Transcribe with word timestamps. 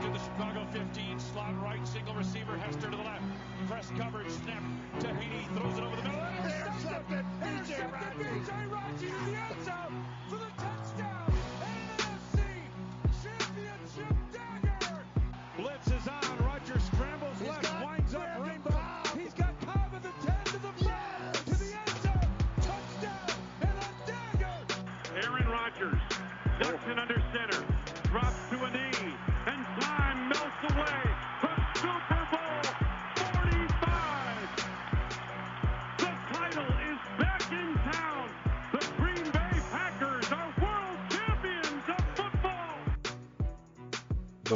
To 0.00 0.08
the 0.08 0.18
Chicago 0.18 0.66
15, 0.72 1.20
slot 1.20 1.62
right, 1.62 1.86
single 1.86 2.14
receiver, 2.14 2.56
Hester 2.56 2.90
to 2.90 2.96
the 2.96 3.02
left. 3.02 3.22
Press 3.68 3.92
coverage, 3.98 4.30
snap. 4.30 4.62
Tahiti 4.98 5.46
throws 5.54 5.76
it 5.76 5.84
over 5.84 5.96
the 5.96 6.02
middle. 6.02 6.26
Intercepted. 6.42 7.24
Raji. 7.42 7.74
B.J. 8.18 8.66
Raji 8.70 9.06
to 9.06 9.30
the 9.30 9.36
end 9.36 9.64
zone 9.64 10.04
for 10.30 10.36
the 10.36 10.51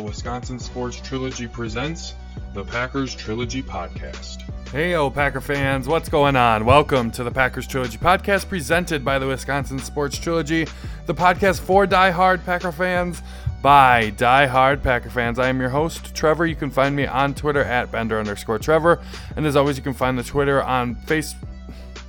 Wisconsin 0.06 0.60
Sports 0.60 1.00
Trilogy 1.00 1.48
presents 1.48 2.14
the 2.54 2.64
Packers 2.64 3.12
Trilogy 3.12 3.60
Podcast. 3.60 4.42
Hey, 4.70 4.94
oh, 4.94 5.10
Packer 5.10 5.40
fans, 5.40 5.88
what's 5.88 6.08
going 6.08 6.36
on? 6.36 6.64
Welcome 6.64 7.10
to 7.12 7.24
the 7.24 7.30
Packers 7.30 7.66
Trilogy 7.66 7.98
podcast 7.98 8.48
presented 8.48 9.04
by 9.04 9.18
the 9.18 9.26
Wisconsin 9.26 9.80
Sports 9.80 10.16
Trilogy, 10.16 10.68
the 11.06 11.14
podcast 11.14 11.60
for 11.60 11.88
die-hard 11.88 12.44
Packer 12.44 12.70
fans 12.70 13.20
by 13.62 14.10
die-hard 14.10 14.80
Packer 14.80 15.10
fans. 15.10 15.40
I 15.40 15.48
am 15.48 15.58
your 15.58 15.70
host, 15.70 16.14
Trevor. 16.14 16.46
You 16.46 16.54
can 16.54 16.70
find 16.70 16.94
me 16.94 17.06
on 17.06 17.34
Twitter 17.34 17.64
at 17.64 17.90
Bender 17.90 18.20
underscore 18.20 18.60
Trevor. 18.60 19.02
And 19.34 19.44
as 19.44 19.56
always, 19.56 19.76
you 19.76 19.82
can 19.82 19.94
find 19.94 20.16
the 20.16 20.22
Twitter 20.22 20.62
on 20.62 20.94
face 20.94 21.34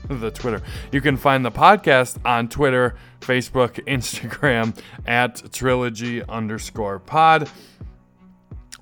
the 0.10 0.32
Twitter. 0.32 0.62
You 0.92 1.02
can 1.02 1.18
find 1.18 1.46
the 1.46 1.52
podcast 1.52 2.18
on 2.26 2.48
Twitter, 2.48 2.96
Facebook, 3.20 3.72
Instagram 3.88 4.78
at 5.06 5.52
trilogy 5.52 6.24
underscore 6.24 7.00
pod. 7.00 7.50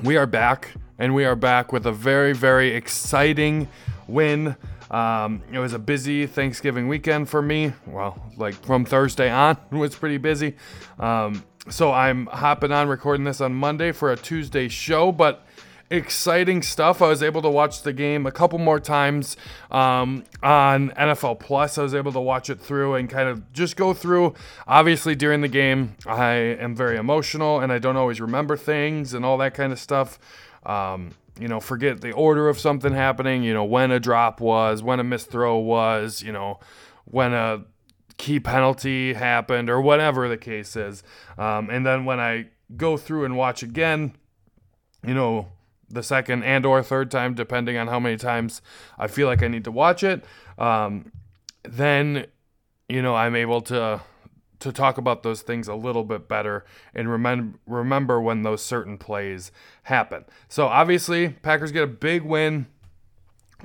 We 0.04 0.18
are 0.18 0.28
back, 0.28 0.74
and 1.00 1.16
we 1.16 1.26
are 1.26 1.36
back 1.36 1.72
with 1.72 1.88
a 1.88 1.92
very, 1.92 2.34
very 2.34 2.72
exciting 2.76 3.68
win. 4.08 4.56
Um, 4.92 5.42
it 5.52 5.58
was 5.58 5.74
a 5.74 5.80
busy 5.80 6.28
Thanksgiving 6.28 6.88
weekend 6.88 7.28
for 7.28 7.42
me. 7.42 7.74
Well, 7.88 8.22
like 8.38 8.54
from 8.64 8.86
Thursday 8.86 9.32
on, 9.32 9.58
it 9.72 9.76
was 9.76 9.96
pretty 9.96 10.18
busy. 10.18 10.56
Um, 11.00 11.44
so 11.70 11.92
I'm 11.92 12.28
hopping 12.28 12.72
on 12.72 12.88
recording 12.88 13.24
this 13.24 13.42
on 13.42 13.56
Monday 13.56 13.92
for 13.92 14.12
a 14.12 14.16
Tuesday 14.16 14.68
show, 14.68 15.12
but 15.12 15.48
exciting 15.96 16.62
stuff. 16.62 17.02
I 17.02 17.08
was 17.08 17.24
able 17.24 17.42
to 17.42 17.50
watch 17.50 17.82
the 17.82 17.94
game 17.94 18.26
a 18.26 18.32
couple 18.32 18.60
more 18.60 18.80
times 18.80 19.38
um, 19.72 20.24
on 20.44 20.92
NFL 20.92 21.40
Plus. 21.40 21.78
I 21.78 21.84
was 21.84 21.96
able 21.96 22.12
to 22.14 22.20
watch 22.20 22.50
it 22.50 22.60
through 22.60 22.96
and 22.96 23.10
kind 23.10 23.30
of 23.30 23.52
just 23.54 23.76
go 23.76 23.94
through. 23.94 24.34
Obviously, 24.68 25.16
during 25.16 25.42
the 25.42 25.48
game, 25.48 25.96
I 26.06 26.34
am 26.34 26.76
very 26.76 26.98
emotional 26.98 27.60
and 27.60 27.72
I 27.72 27.80
don't 27.80 27.98
always 27.98 28.22
remember 28.22 28.58
things 28.58 29.14
and 29.14 29.26
all 29.26 29.38
that 29.40 29.54
kind 29.54 29.74
of 29.74 29.80
stuff. 29.80 30.20
Um, 30.66 31.12
you 31.40 31.48
know, 31.48 31.60
forget 31.60 32.02
the 32.02 32.12
order 32.12 32.48
of 32.48 32.60
something 32.60 32.94
happening, 32.94 33.44
you 33.44 33.54
know, 33.54 33.66
when 33.66 33.92
a 33.92 34.00
drop 34.00 34.40
was, 34.40 34.82
when 34.82 35.00
a 35.00 35.04
missed 35.04 35.30
throw 35.30 35.58
was, 35.58 36.22
you 36.22 36.32
know, 36.32 36.60
when 37.06 37.34
a 37.34 37.66
key 38.18 38.40
penalty 38.40 39.14
happened 39.14 39.70
or 39.70 39.82
whatever 39.82 40.30
the 40.30 40.38
case 40.38 40.76
is. 40.76 41.04
Um, 41.38 41.70
and 41.70 41.86
then 41.86 42.06
when 42.06 42.20
I 42.20 42.48
go 42.78 42.98
through 42.98 43.26
and 43.26 43.36
watch 43.36 43.64
again, 43.64 44.16
you 45.06 45.14
know, 45.14 45.52
the 45.90 46.04
second 46.04 46.44
and 46.44 46.66
or 46.66 46.82
third 46.82 47.12
time, 47.12 47.34
depending 47.34 47.78
on 47.78 47.88
how 47.88 48.00
many 48.00 48.18
times 48.18 48.62
I 48.98 49.08
feel 49.08 49.28
like 49.28 49.44
I 49.44 49.48
need 49.48 49.64
to 49.66 49.72
watch 49.72 50.04
it, 50.04 50.24
um, 50.58 51.12
then 51.64 52.28
you 52.88 53.02
know 53.02 53.16
I'm 53.16 53.36
able 53.36 53.62
to 53.62 54.02
to 54.60 54.72
talk 54.72 54.98
about 54.98 55.24
those 55.24 55.42
things 55.42 55.68
a 55.68 55.76
little 55.76 56.04
bit 56.04 56.28
better 56.28 56.66
and 56.94 57.10
remember 57.10 57.60
remember 57.68 58.22
when 58.22 58.44
those 58.44 58.64
certain 58.64 58.98
plays 58.98 59.52
happen. 59.84 60.26
So 60.48 60.68
obviously, 60.68 61.30
Packers 61.30 61.72
get 61.72 61.84
a 61.84 61.88
big 61.88 62.24
win, 62.24 62.68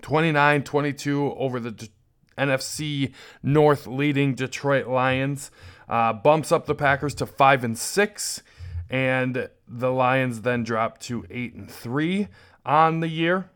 29-22 0.00 1.36
over 1.36 1.60
the 1.60 1.88
NFC 2.36 3.12
North 3.42 3.86
leading 3.86 4.34
Detroit 4.34 4.86
Lions. 4.86 5.50
Uh, 5.88 6.12
bumps 6.12 6.53
up 6.53 6.66
the 6.66 6.75
Packers 6.75 7.14
to 7.16 7.26
five 7.26 7.64
and 7.64 7.76
six 7.76 8.42
and 8.91 9.49
the 9.67 9.91
Lions 9.91 10.43
then 10.43 10.65
drop 10.65 10.99
to 11.01 11.25
8 11.31 11.55
and 11.55 11.71
3 11.71 12.28
on 12.67 13.01
the 13.01 13.09
year. 13.09 13.51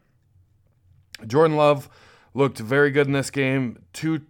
Jordan 1.27 1.57
Love 1.57 1.89
looked 2.33 2.59
very 2.59 2.91
good 2.91 3.07
in 3.07 3.13
this 3.13 3.31
game. 3.31 3.83
Two, 3.93 4.23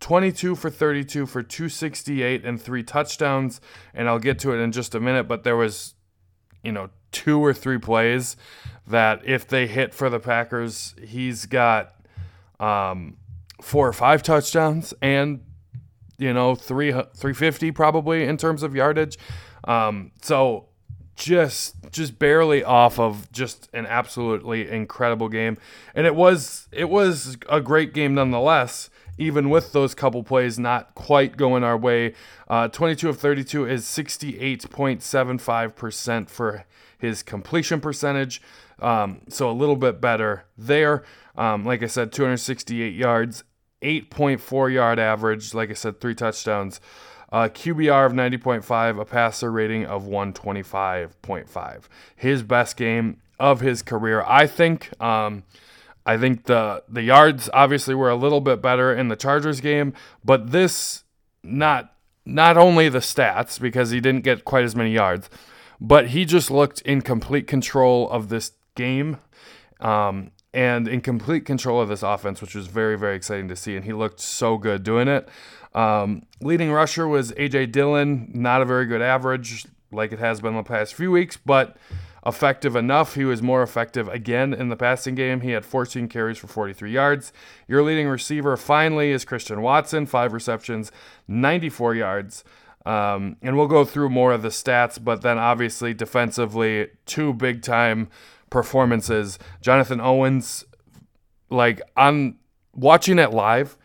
22 0.00 0.54
for 0.54 0.70
32 0.70 1.26
for 1.26 1.42
268 1.42 2.44
and 2.44 2.60
three 2.60 2.82
touchdowns, 2.82 3.60
and 3.92 4.08
I'll 4.08 4.18
get 4.18 4.38
to 4.40 4.52
it 4.52 4.58
in 4.58 4.72
just 4.72 4.94
a 4.94 5.00
minute, 5.00 5.26
but 5.26 5.44
there 5.44 5.56
was 5.56 5.94
you 6.62 6.72
know, 6.72 6.90
two 7.12 7.42
or 7.42 7.52
three 7.52 7.78
plays 7.78 8.36
that 8.86 9.22
if 9.24 9.46
they 9.46 9.66
hit 9.66 9.94
for 9.94 10.10
the 10.10 10.20
Packers, 10.20 10.94
he's 11.02 11.46
got 11.46 11.94
um, 12.58 13.16
four 13.60 13.88
or 13.88 13.92
five 13.92 14.22
touchdowns 14.22 14.94
and 15.00 15.40
you 16.18 16.34
know, 16.34 16.54
three 16.54 16.92
350 16.92 17.72
probably 17.72 18.24
in 18.24 18.36
terms 18.36 18.62
of 18.62 18.74
yardage. 18.74 19.16
Um, 19.64 20.12
so 20.22 20.66
just 21.16 21.76
just 21.92 22.18
barely 22.18 22.64
off 22.64 22.98
of 22.98 23.30
just 23.30 23.68
an 23.74 23.86
absolutely 23.86 24.68
incredible 24.68 25.28
game. 25.28 25.58
And 25.94 26.06
it 26.06 26.14
was 26.14 26.68
it 26.72 26.88
was 26.88 27.36
a 27.48 27.60
great 27.60 27.92
game 27.92 28.14
nonetheless 28.14 28.90
even 29.20 29.50
with 29.50 29.72
those 29.72 29.94
couple 29.94 30.24
plays 30.24 30.58
not 30.58 30.94
quite 30.94 31.36
going 31.36 31.62
our 31.62 31.76
way. 31.76 32.14
Uh, 32.48 32.68
22 32.68 33.10
of 33.10 33.20
32 33.20 33.66
is 33.66 33.84
68.75% 33.84 36.30
for 36.30 36.64
his 36.98 37.22
completion 37.22 37.82
percentage. 37.82 38.40
Um, 38.80 39.20
so 39.28 39.50
a 39.50 39.52
little 39.52 39.76
bit 39.76 40.00
better 40.00 40.46
there. 40.56 41.04
Um, 41.36 41.66
like 41.66 41.82
i 41.82 41.86
said 41.86 42.12
268 42.12 42.94
yards 42.94 43.44
8.4 43.82 44.72
yard 44.72 44.98
average. 44.98 45.52
Like 45.54 45.70
i 45.70 45.74
said 45.74 46.00
three 46.00 46.14
touchdowns 46.14 46.80
uh, 47.32 47.48
QBR 47.48 48.06
of 48.06 48.12
90.5, 48.12 49.00
a 49.00 49.04
passer 49.04 49.50
rating 49.52 49.86
of 49.86 50.04
125.5. 50.04 51.82
His 52.16 52.42
best 52.42 52.76
game 52.76 53.20
of 53.38 53.60
his 53.60 53.82
career, 53.82 54.22
I 54.26 54.46
think. 54.46 54.90
Um, 55.02 55.44
I 56.04 56.16
think 56.16 56.44
the 56.44 56.82
the 56.88 57.02
yards 57.02 57.50
obviously 57.52 57.94
were 57.94 58.10
a 58.10 58.16
little 58.16 58.40
bit 58.40 58.62
better 58.62 58.92
in 58.92 59.08
the 59.08 59.16
Chargers 59.16 59.60
game, 59.60 59.92
but 60.24 60.50
this 60.50 61.04
not 61.42 61.94
not 62.24 62.56
only 62.56 62.88
the 62.88 62.98
stats 62.98 63.60
because 63.60 63.90
he 63.90 64.00
didn't 64.00 64.24
get 64.24 64.44
quite 64.44 64.64
as 64.64 64.74
many 64.74 64.92
yards, 64.92 65.28
but 65.80 66.08
he 66.08 66.24
just 66.24 66.50
looked 66.50 66.80
in 66.82 67.00
complete 67.02 67.46
control 67.46 68.08
of 68.10 68.28
this 68.28 68.52
game. 68.74 69.18
Um, 69.78 70.32
and 70.52 70.88
in 70.88 71.00
complete 71.00 71.44
control 71.46 71.80
of 71.80 71.88
this 71.88 72.02
offense, 72.02 72.40
which 72.40 72.54
was 72.54 72.66
very, 72.66 72.98
very 72.98 73.14
exciting 73.14 73.48
to 73.48 73.56
see. 73.56 73.76
And 73.76 73.84
he 73.84 73.92
looked 73.92 74.20
so 74.20 74.58
good 74.58 74.82
doing 74.82 75.06
it. 75.06 75.28
Um, 75.74 76.22
leading 76.40 76.72
rusher 76.72 77.06
was 77.06 77.32
A.J. 77.36 77.66
Dillon, 77.66 78.30
not 78.34 78.62
a 78.62 78.64
very 78.64 78.86
good 78.86 79.02
average 79.02 79.66
like 79.92 80.12
it 80.12 80.18
has 80.18 80.40
been 80.40 80.54
the 80.54 80.62
past 80.62 80.94
few 80.94 81.10
weeks, 81.10 81.36
but 81.36 81.76
effective 82.26 82.76
enough. 82.76 83.14
He 83.14 83.24
was 83.24 83.42
more 83.42 83.62
effective 83.62 84.08
again 84.08 84.52
in 84.52 84.68
the 84.68 84.76
passing 84.76 85.14
game. 85.14 85.40
He 85.40 85.50
had 85.50 85.64
14 85.64 86.08
carries 86.08 86.38
for 86.38 86.46
43 86.46 86.90
yards. 86.90 87.32
Your 87.66 87.82
leading 87.82 88.08
receiver 88.08 88.56
finally 88.56 89.10
is 89.10 89.24
Christian 89.24 89.62
Watson, 89.62 90.06
five 90.06 90.32
receptions, 90.32 90.92
94 91.28 91.94
yards. 91.94 92.44
Um, 92.86 93.36
and 93.42 93.56
we'll 93.56 93.66
go 93.66 93.84
through 93.84 94.10
more 94.10 94.32
of 94.32 94.42
the 94.42 94.48
stats, 94.48 95.02
but 95.02 95.22
then 95.22 95.38
obviously 95.38 95.92
defensively, 95.92 96.88
two 97.04 97.34
big 97.34 97.62
time 97.62 98.08
performances. 98.48 99.38
Jonathan 99.60 100.00
Owens, 100.00 100.64
like 101.50 101.80
I'm 101.96 102.38
watching 102.74 103.18
it 103.18 103.32
live, 103.32 103.76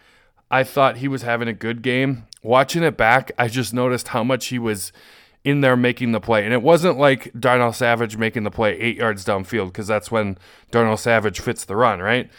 I 0.56 0.64
thought 0.64 0.98
he 0.98 1.10
was 1.10 1.24
having 1.24 1.50
a 1.50 1.54
good 1.54 1.82
game. 1.82 2.28
Watching 2.42 2.82
it 2.84 2.96
back, 2.96 3.32
I 3.38 3.50
just 3.50 3.74
noticed 3.74 4.08
how 4.10 4.24
much 4.24 4.48
he 4.48 4.58
was 4.58 4.94
in 5.44 5.60
there 5.60 5.76
making 5.76 6.14
the 6.14 6.22
play. 6.22 6.46
And 6.46 6.54
it 6.54 6.62
wasn't 6.62 6.98
like 6.98 7.30
Darnell 7.38 7.74
Savage 7.74 8.16
making 8.16 8.44
the 8.44 8.52
play 8.52 8.80
eight 8.80 8.96
yards 8.96 9.26
downfield, 9.26 9.68
because 9.68 9.88
that's 9.88 10.12
when 10.12 10.38
Darnell 10.72 10.96
Savage 10.96 11.42
fits 11.42 11.66
the 11.66 11.76
run, 11.76 12.00
right? 12.00 12.30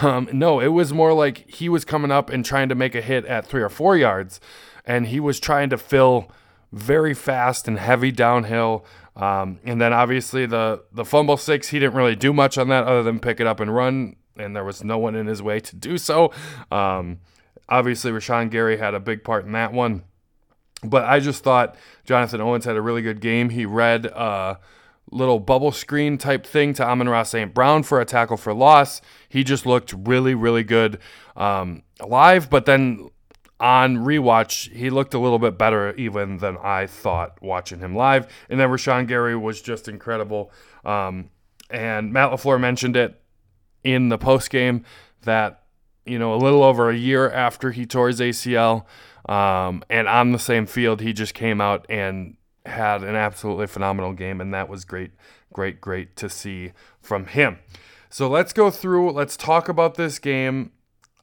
Um, 0.00 0.28
no, 0.32 0.58
it 0.58 0.68
was 0.68 0.94
more 0.94 1.12
like 1.12 1.50
he 1.50 1.68
was 1.68 1.84
coming 1.84 2.10
up 2.10 2.30
and 2.30 2.44
trying 2.44 2.70
to 2.70 2.74
make 2.74 2.94
a 2.94 3.02
hit 3.02 3.26
at 3.26 3.44
three 3.44 3.62
or 3.62 3.68
four 3.68 3.94
yards, 3.94 4.40
and 4.86 5.08
he 5.08 5.20
was 5.20 5.38
trying 5.38 5.68
to 5.68 5.76
fill 5.76 6.30
very 6.72 7.12
fast 7.12 7.68
and 7.68 7.78
heavy 7.78 8.10
downhill. 8.10 8.86
Um, 9.16 9.58
and 9.64 9.80
then 9.80 9.92
obviously 9.92 10.46
the 10.46 10.82
the 10.92 11.04
fumble 11.04 11.36
six, 11.36 11.68
he 11.68 11.78
didn't 11.78 11.94
really 11.94 12.16
do 12.16 12.32
much 12.32 12.56
on 12.56 12.68
that 12.68 12.84
other 12.84 13.02
than 13.02 13.20
pick 13.20 13.38
it 13.38 13.46
up 13.46 13.60
and 13.60 13.74
run, 13.74 14.16
and 14.36 14.56
there 14.56 14.64
was 14.64 14.82
no 14.82 14.96
one 14.96 15.14
in 15.14 15.26
his 15.26 15.42
way 15.42 15.60
to 15.60 15.76
do 15.76 15.98
so. 15.98 16.32
Um, 16.72 17.18
obviously, 17.68 18.10
Rashan 18.10 18.50
Gary 18.50 18.76
had 18.76 18.94
a 18.94 19.00
big 19.00 19.24
part 19.24 19.44
in 19.44 19.52
that 19.52 19.72
one. 19.72 20.04
But 20.82 21.04
I 21.04 21.20
just 21.20 21.42
thought 21.42 21.76
Jonathan 22.04 22.40
Owens 22.40 22.66
had 22.66 22.76
a 22.76 22.82
really 22.82 23.02
good 23.02 23.20
game. 23.20 23.50
He 23.50 23.64
read 23.64 24.06
a 24.06 24.58
little 25.10 25.38
bubble 25.38 25.72
screen 25.72 26.18
type 26.18 26.44
thing 26.44 26.74
to 26.74 26.84
Amon-Ra 26.84 27.22
St. 27.22 27.54
Brown 27.54 27.82
for 27.82 28.00
a 28.00 28.04
tackle 28.04 28.36
for 28.36 28.52
loss. 28.52 29.00
He 29.28 29.44
just 29.44 29.64
looked 29.64 29.94
really, 29.96 30.34
really 30.34 30.64
good 30.64 30.98
um, 31.36 31.82
live, 32.06 32.50
but 32.50 32.66
then 32.66 33.08
on 33.60 33.98
rewatch, 33.98 34.70
he 34.72 34.90
looked 34.90 35.14
a 35.14 35.18
little 35.18 35.38
bit 35.38 35.56
better 35.56 35.94
even 35.94 36.38
than 36.38 36.58
I 36.58 36.86
thought 36.86 37.40
watching 37.40 37.78
him 37.78 37.94
live. 37.94 38.26
And 38.50 38.58
then 38.58 38.68
Rashan 38.68 39.06
Gary 39.06 39.36
was 39.36 39.62
just 39.62 39.88
incredible. 39.88 40.52
Um, 40.84 41.30
and 41.70 42.12
Matt 42.12 42.30
LaFleur 42.30 42.60
mentioned 42.60 42.96
it 42.96 43.20
in 43.82 44.08
the 44.08 44.18
post 44.18 44.50
game 44.50 44.84
that, 45.22 45.62
you 46.06 46.18
know, 46.18 46.34
a 46.34 46.36
little 46.36 46.62
over 46.62 46.90
a 46.90 46.96
year 46.96 47.30
after 47.30 47.70
he 47.70 47.86
tore 47.86 48.08
his 48.08 48.20
ACL 48.20 48.84
um, 49.28 49.82
and 49.88 50.08
on 50.08 50.32
the 50.32 50.38
same 50.38 50.66
field, 50.66 51.00
he 51.00 51.12
just 51.12 51.34
came 51.34 51.60
out 51.60 51.86
and 51.88 52.36
had 52.66 53.02
an 53.02 53.14
absolutely 53.16 53.66
phenomenal 53.66 54.12
game. 54.12 54.40
And 54.40 54.52
that 54.52 54.68
was 54.68 54.84
great, 54.84 55.12
great, 55.52 55.80
great 55.80 56.16
to 56.16 56.28
see 56.28 56.72
from 57.00 57.26
him. 57.26 57.58
So 58.10 58.28
let's 58.28 58.52
go 58.52 58.70
through, 58.70 59.12
let's 59.12 59.36
talk 59.36 59.68
about 59.68 59.94
this 59.94 60.18
game 60.18 60.70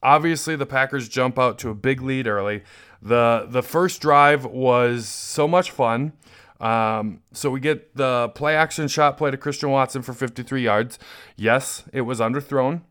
obviously 0.02 0.56
the 0.56 0.66
Packers 0.66 1.08
jump 1.08 1.38
out 1.38 1.58
to 1.60 1.70
a 1.70 1.74
big 1.74 2.02
lead 2.02 2.26
early. 2.26 2.62
The 3.00 3.46
the 3.48 3.62
first 3.62 4.00
drive 4.00 4.44
was 4.44 5.08
so 5.08 5.46
much 5.48 5.70
fun. 5.70 6.12
Um, 6.60 7.22
so 7.32 7.50
we 7.50 7.58
get 7.58 7.96
the 7.96 8.30
play 8.34 8.54
action 8.54 8.86
shot 8.88 9.16
play 9.16 9.30
to 9.30 9.36
Christian 9.36 9.70
Watson 9.70 10.02
for 10.02 10.12
53 10.12 10.62
yards. 10.62 10.98
Yes, 11.36 11.84
it 11.92 12.02
was 12.02 12.20
underthrown. 12.20 12.82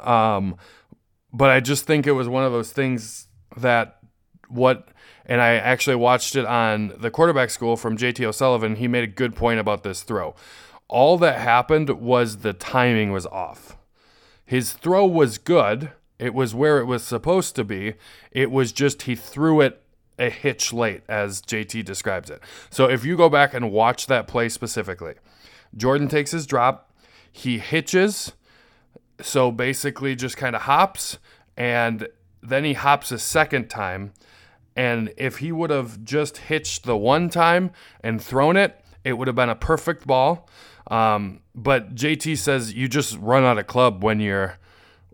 Um, 0.00 0.56
but 1.34 1.50
I 1.50 1.60
just 1.60 1.84
think 1.84 2.06
it 2.06 2.12
was 2.12 2.28
one 2.28 2.44
of 2.44 2.52
those 2.52 2.72
things 2.72 3.26
that 3.56 3.98
what 4.48 4.88
and 5.26 5.40
I 5.40 5.54
actually 5.54 5.96
watched 5.96 6.36
it 6.36 6.44
on 6.44 6.94
the 6.98 7.10
quarterback 7.10 7.50
school 7.50 7.76
from 7.76 7.96
JT 7.96 8.24
O'Sullivan. 8.24 8.76
He 8.76 8.88
made 8.88 9.04
a 9.04 9.08
good 9.08 9.34
point 9.34 9.58
about 9.58 9.82
this 9.82 10.02
throw. 10.02 10.34
All 10.86 11.18
that 11.18 11.40
happened 11.40 11.90
was 11.90 12.38
the 12.38 12.52
timing 12.52 13.10
was 13.10 13.26
off. 13.26 13.76
His 14.44 14.74
throw 14.74 15.06
was 15.06 15.38
good, 15.38 15.90
it 16.18 16.34
was 16.34 16.54
where 16.54 16.78
it 16.78 16.84
was 16.84 17.02
supposed 17.02 17.56
to 17.56 17.64
be. 17.64 17.94
It 18.30 18.50
was 18.50 18.72
just 18.72 19.02
he 19.02 19.16
threw 19.16 19.60
it 19.60 19.82
a 20.18 20.30
hitch 20.30 20.72
late, 20.72 21.02
as 21.08 21.42
JT 21.42 21.84
describes 21.84 22.30
it. 22.30 22.40
So 22.70 22.88
if 22.88 23.04
you 23.04 23.16
go 23.16 23.28
back 23.28 23.52
and 23.52 23.72
watch 23.72 24.06
that 24.06 24.28
play 24.28 24.48
specifically, 24.48 25.14
Jordan 25.76 26.06
takes 26.06 26.30
his 26.30 26.46
drop, 26.46 26.92
he 27.32 27.58
hitches, 27.58 28.32
so 29.20 29.50
basically 29.50 30.14
just 30.16 30.36
kind 30.36 30.56
of 30.56 30.62
hops, 30.62 31.18
and 31.56 32.08
then 32.42 32.64
he 32.64 32.74
hops 32.74 33.12
a 33.12 33.18
second 33.18 33.68
time. 33.68 34.12
And 34.76 35.12
if 35.16 35.38
he 35.38 35.52
would 35.52 35.70
have 35.70 36.02
just 36.04 36.38
hitched 36.38 36.84
the 36.84 36.96
one 36.96 37.28
time 37.28 37.70
and 38.02 38.20
thrown 38.20 38.56
it, 38.56 38.80
it 39.04 39.12
would 39.14 39.28
have 39.28 39.36
been 39.36 39.48
a 39.48 39.54
perfect 39.54 40.06
ball. 40.06 40.48
Um, 40.88 41.40
but 41.54 41.94
JT 41.94 42.38
says 42.38 42.74
you 42.74 42.88
just 42.88 43.16
run 43.18 43.44
out 43.44 43.58
of 43.58 43.66
club 43.66 44.02
when 44.02 44.20
you're 44.20 44.58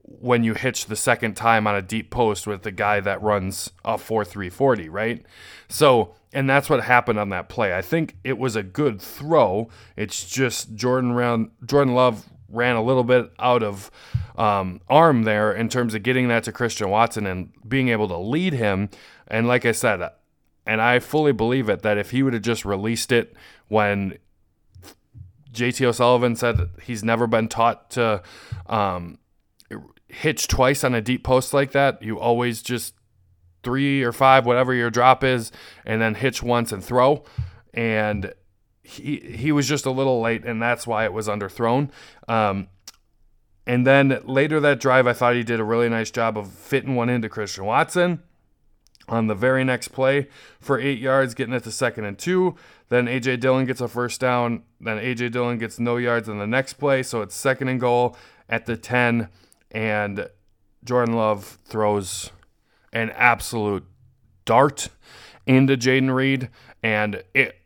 when 0.02 0.42
you 0.42 0.54
hitch 0.54 0.86
the 0.86 0.96
second 0.96 1.36
time 1.36 1.68
on 1.68 1.76
a 1.76 1.82
deep 1.82 2.10
post 2.10 2.44
with 2.44 2.62
the 2.62 2.72
guy 2.72 2.98
that 2.98 3.22
runs 3.22 3.70
a 3.84 3.96
4 3.96 4.24
340, 4.24 4.88
right? 4.88 5.24
So, 5.68 6.14
and 6.32 6.50
that's 6.50 6.68
what 6.68 6.82
happened 6.82 7.20
on 7.20 7.28
that 7.28 7.48
play. 7.48 7.76
I 7.76 7.80
think 7.80 8.16
it 8.24 8.36
was 8.36 8.56
a 8.56 8.62
good 8.64 9.00
throw. 9.00 9.68
It's 9.96 10.28
just 10.28 10.74
Jordan 10.74 11.12
round 11.12 11.50
Jordan 11.64 11.94
Love 11.94 12.26
ran 12.50 12.76
a 12.76 12.82
little 12.82 13.04
bit 13.04 13.30
out 13.38 13.62
of 13.62 13.90
um, 14.36 14.80
arm 14.88 15.24
there 15.24 15.52
in 15.52 15.68
terms 15.68 15.94
of 15.94 16.02
getting 16.02 16.28
that 16.28 16.44
to 16.44 16.52
Christian 16.52 16.88
Watson 16.90 17.26
and 17.26 17.52
being 17.68 17.88
able 17.88 18.08
to 18.08 18.16
lead 18.16 18.52
him. 18.52 18.88
And 19.28 19.46
like 19.46 19.64
I 19.64 19.72
said, 19.72 20.08
and 20.66 20.80
I 20.80 20.98
fully 20.98 21.32
believe 21.32 21.68
it, 21.68 21.82
that 21.82 21.98
if 21.98 22.10
he 22.10 22.22
would 22.22 22.32
have 22.32 22.42
just 22.42 22.64
released 22.64 23.12
it 23.12 23.34
when 23.68 24.18
JT 25.52 25.84
O'Sullivan 25.84 26.36
said 26.36 26.70
he's 26.82 27.02
never 27.02 27.26
been 27.26 27.48
taught 27.48 27.90
to 27.90 28.22
um, 28.66 29.18
hitch 30.08 30.48
twice 30.48 30.84
on 30.84 30.94
a 30.94 31.00
deep 31.00 31.24
post 31.24 31.52
like 31.52 31.72
that, 31.72 32.02
you 32.02 32.18
always 32.18 32.62
just 32.62 32.94
three 33.62 34.02
or 34.02 34.12
five, 34.12 34.46
whatever 34.46 34.72
your 34.74 34.90
drop 34.90 35.24
is, 35.24 35.52
and 35.84 36.00
then 36.00 36.14
hitch 36.14 36.42
once 36.42 36.72
and 36.72 36.84
throw. 36.84 37.24
And 37.74 38.32
he 38.90 39.20
he 39.36 39.52
was 39.52 39.68
just 39.68 39.86
a 39.86 39.90
little 39.90 40.20
late, 40.20 40.44
and 40.44 40.60
that's 40.60 40.86
why 40.86 41.04
it 41.04 41.12
was 41.12 41.28
underthrown. 41.28 41.90
Um, 42.28 42.68
and 43.66 43.86
then 43.86 44.20
later 44.24 44.58
that 44.60 44.80
drive, 44.80 45.06
I 45.06 45.12
thought 45.12 45.34
he 45.34 45.44
did 45.44 45.60
a 45.60 45.64
really 45.64 45.88
nice 45.88 46.10
job 46.10 46.36
of 46.36 46.50
fitting 46.50 46.96
one 46.96 47.08
into 47.08 47.28
Christian 47.28 47.64
Watson 47.64 48.22
on 49.08 49.26
the 49.26 49.34
very 49.34 49.64
next 49.64 49.88
play 49.88 50.28
for 50.60 50.78
eight 50.78 50.98
yards, 50.98 51.34
getting 51.34 51.54
it 51.54 51.64
to 51.64 51.70
second 51.70 52.04
and 52.04 52.18
two. 52.18 52.56
Then 52.88 53.06
AJ 53.06 53.40
Dillon 53.40 53.66
gets 53.66 53.80
a 53.80 53.88
first 53.88 54.20
down. 54.20 54.64
Then 54.80 54.98
AJ 54.98 55.32
Dillon 55.32 55.58
gets 55.58 55.78
no 55.78 55.96
yards 55.96 56.28
in 56.28 56.38
the 56.38 56.46
next 56.46 56.74
play, 56.74 57.02
so 57.02 57.22
it's 57.22 57.36
second 57.36 57.68
and 57.68 57.80
goal 57.80 58.16
at 58.48 58.66
the 58.66 58.76
10 58.76 59.28
and 59.70 60.28
Jordan 60.84 61.14
Love 61.14 61.58
throws 61.64 62.30
an 62.92 63.10
absolute 63.10 63.84
dart 64.44 64.88
into 65.46 65.76
Jayden 65.76 66.14
Reed, 66.14 66.48
and 66.82 67.22
it. 67.34 67.59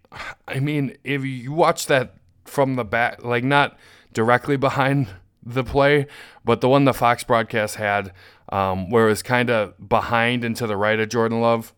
I 0.48 0.60
mean, 0.60 0.96
if 1.04 1.24
you 1.24 1.52
watch 1.52 1.86
that 1.86 2.14
from 2.44 2.76
the 2.76 2.84
back, 2.84 3.24
like 3.24 3.44
not 3.44 3.76
directly 4.12 4.56
behind 4.56 5.08
the 5.44 5.64
play, 5.64 6.06
but 6.44 6.60
the 6.60 6.68
one 6.68 6.84
the 6.84 6.94
Fox 6.94 7.24
broadcast 7.24 7.76
had, 7.76 8.12
um, 8.50 8.90
where 8.90 9.06
it 9.06 9.10
was 9.10 9.22
kind 9.22 9.50
of 9.50 9.88
behind 9.88 10.44
and 10.44 10.56
to 10.56 10.66
the 10.66 10.76
right 10.76 10.98
of 10.98 11.08
Jordan 11.08 11.40
Love, 11.40 11.74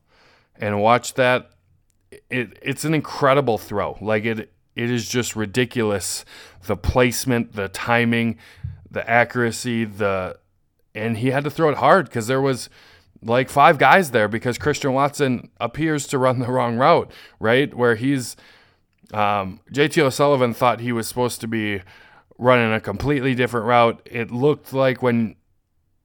and 0.57 0.81
watch 0.81 1.15
that. 1.15 1.51
It 2.31 2.59
it's 2.63 2.85
an 2.85 2.95
incredible 2.95 3.59
throw. 3.59 3.99
Like 4.01 4.25
it 4.25 4.53
it 4.75 4.91
is 4.91 5.09
just 5.09 5.35
ridiculous. 5.35 6.25
The 6.65 6.77
placement, 6.77 7.55
the 7.55 7.69
timing, 7.69 8.39
the 8.91 9.09
accuracy, 9.09 9.85
the 9.85 10.39
and 10.95 11.19
he 11.19 11.31
had 11.31 11.45
to 11.45 11.51
throw 11.51 11.69
it 11.69 11.77
hard 11.77 12.07
because 12.07 12.27
there 12.27 12.41
was 12.41 12.71
like 13.27 13.51
five 13.51 13.79
guys 13.79 14.11
there 14.13 14.29
because 14.29 14.59
Christian 14.59 14.93
Watson 14.93 15.51
appears 15.61 16.07
to 16.09 16.19
run 16.19 16.39
the 16.39 16.47
wrong 16.47 16.77
route, 16.77 17.11
right? 17.41 17.73
Where 17.75 17.97
he's 17.97 18.37
um, 19.13 19.61
JT 19.73 20.03
O'Sullivan 20.03 20.55
thought 20.55 20.81
he 20.81 20.93
was 20.93 21.09
supposed 21.09 21.41
to 21.41 21.49
be 21.49 21.83
running 22.39 22.73
a 22.73 22.81
completely 22.81 23.35
different 23.35 23.67
route. 23.67 24.01
It 24.11 24.31
looked 24.31 24.73
like 24.73 25.03
when 25.03 25.37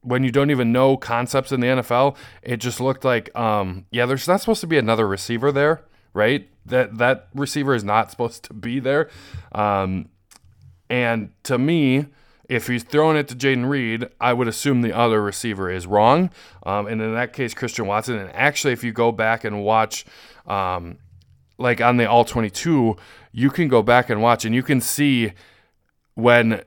when 0.04 0.24
you 0.24 0.32
don't 0.32 0.50
even 0.50 0.72
know 0.72 0.98
concepts 0.98 1.52
in 1.52 1.60
the 1.60 1.68
NFL, 1.68 2.16
it 2.42 2.58
just 2.58 2.80
looked 2.80 3.06
like 3.06 3.36
um, 3.38 3.86
yeah, 3.92 4.06
there's 4.06 4.28
not 4.28 4.42
supposed 4.42 4.62
to 4.62 4.68
be 4.68 4.78
another 4.78 5.08
receiver 5.08 5.52
there, 5.52 5.84
right? 6.14 6.50
That 6.66 6.98
that 6.98 7.28
receiver 7.34 7.76
is 7.76 7.84
not 7.84 8.12
supposed 8.12 8.44
to 8.46 8.54
be 8.54 8.80
there. 8.80 9.10
Um, 9.52 10.10
and 10.90 11.32
to 11.44 11.58
me, 11.58 12.08
if 12.51 12.67
he's 12.67 12.84
throwing 12.84 13.15
it 13.15 13.29
to 13.29 13.36
Jayden 13.36 13.70
Reed, 13.70 14.10
I 14.20 14.34
would 14.34 14.50
assume 14.50 14.81
the 14.81 14.91
other 14.91 15.24
receiver 15.24 15.72
is 15.72 15.88
wrong. 15.88 16.29
Um, 16.63 16.86
and 16.86 17.01
in 17.01 17.13
that 17.13 17.31
case, 17.31 17.53
Christian 17.53 17.88
Watson. 17.88 18.20
And 18.20 18.29
actually, 18.34 18.74
if 18.74 18.84
you 18.84 18.91
go 18.91 19.13
back 19.13 19.46
and 19.46 19.63
watch, 19.63 20.03
um, 20.46 20.98
like 21.58 21.79
on 21.79 21.96
the 21.96 22.10
All 22.10 22.25
22, 22.25 22.98
you 23.31 23.50
can 23.51 23.70
go 23.70 23.81
back 23.81 24.10
and 24.10 24.22
watch 24.22 24.43
and 24.43 24.53
you 24.53 24.63
can 24.63 24.81
see 24.81 25.31
when, 26.15 26.62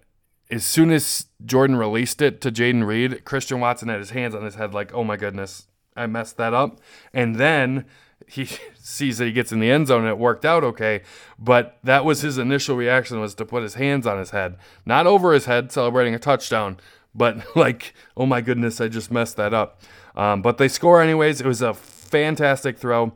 as 0.51 0.65
soon 0.65 0.91
as 0.91 1.27
Jordan 1.45 1.77
released 1.77 2.23
it 2.23 2.41
to 2.41 2.51
Jayden 2.51 2.87
Reed, 2.87 3.27
Christian 3.27 3.61
Watson 3.61 3.91
had 3.91 3.99
his 3.99 4.11
hands 4.11 4.35
on 4.35 4.43
his 4.43 4.55
head, 4.55 4.73
like, 4.73 4.95
oh 4.95 5.05
my 5.05 5.19
goodness, 5.19 5.67
I 5.95 6.07
messed 6.07 6.39
that 6.39 6.55
up. 6.55 6.81
And 7.13 7.37
then 7.37 7.85
he 8.27 8.49
sees 8.79 9.19
that 9.19 9.27
he 9.27 9.33
gets 9.33 9.53
in 9.53 9.61
the 9.61 9.71
end 9.71 9.89
zone 9.89 10.01
and 10.01 10.09
it 10.09 10.19
worked 10.19 10.45
out 10.45 10.65
okay. 10.65 11.03
But 11.39 11.79
that 11.85 12.05
was 12.05 12.23
his 12.23 12.39
initial 12.39 12.77
reaction 12.77 13.21
was 13.21 13.35
to 13.37 13.45
put 13.45 13.63
his 13.63 13.75
hands 13.75 14.07
on 14.07 14.19
his 14.19 14.31
head, 14.31 14.57
not 14.85 15.07
over 15.07 15.33
his 15.33 15.47
head, 15.47 15.73
celebrating 15.73 16.15
a 16.15 16.19
touchdown, 16.19 16.79
but 17.15 17.45
like, 17.57 17.95
oh 18.17 18.27
my 18.27 18.41
goodness, 18.41 18.81
I 18.81 18.89
just 18.89 19.11
messed 19.11 19.37
that 19.37 19.55
up. 19.55 19.81
Um, 20.17 20.43
but 20.43 20.59
they 20.59 20.69
score 20.69 21.01
anyways. 21.01 21.41
It 21.41 21.47
was 21.47 21.63
a 21.63 21.75
fantastic 21.75 22.79
throw. 22.79 23.13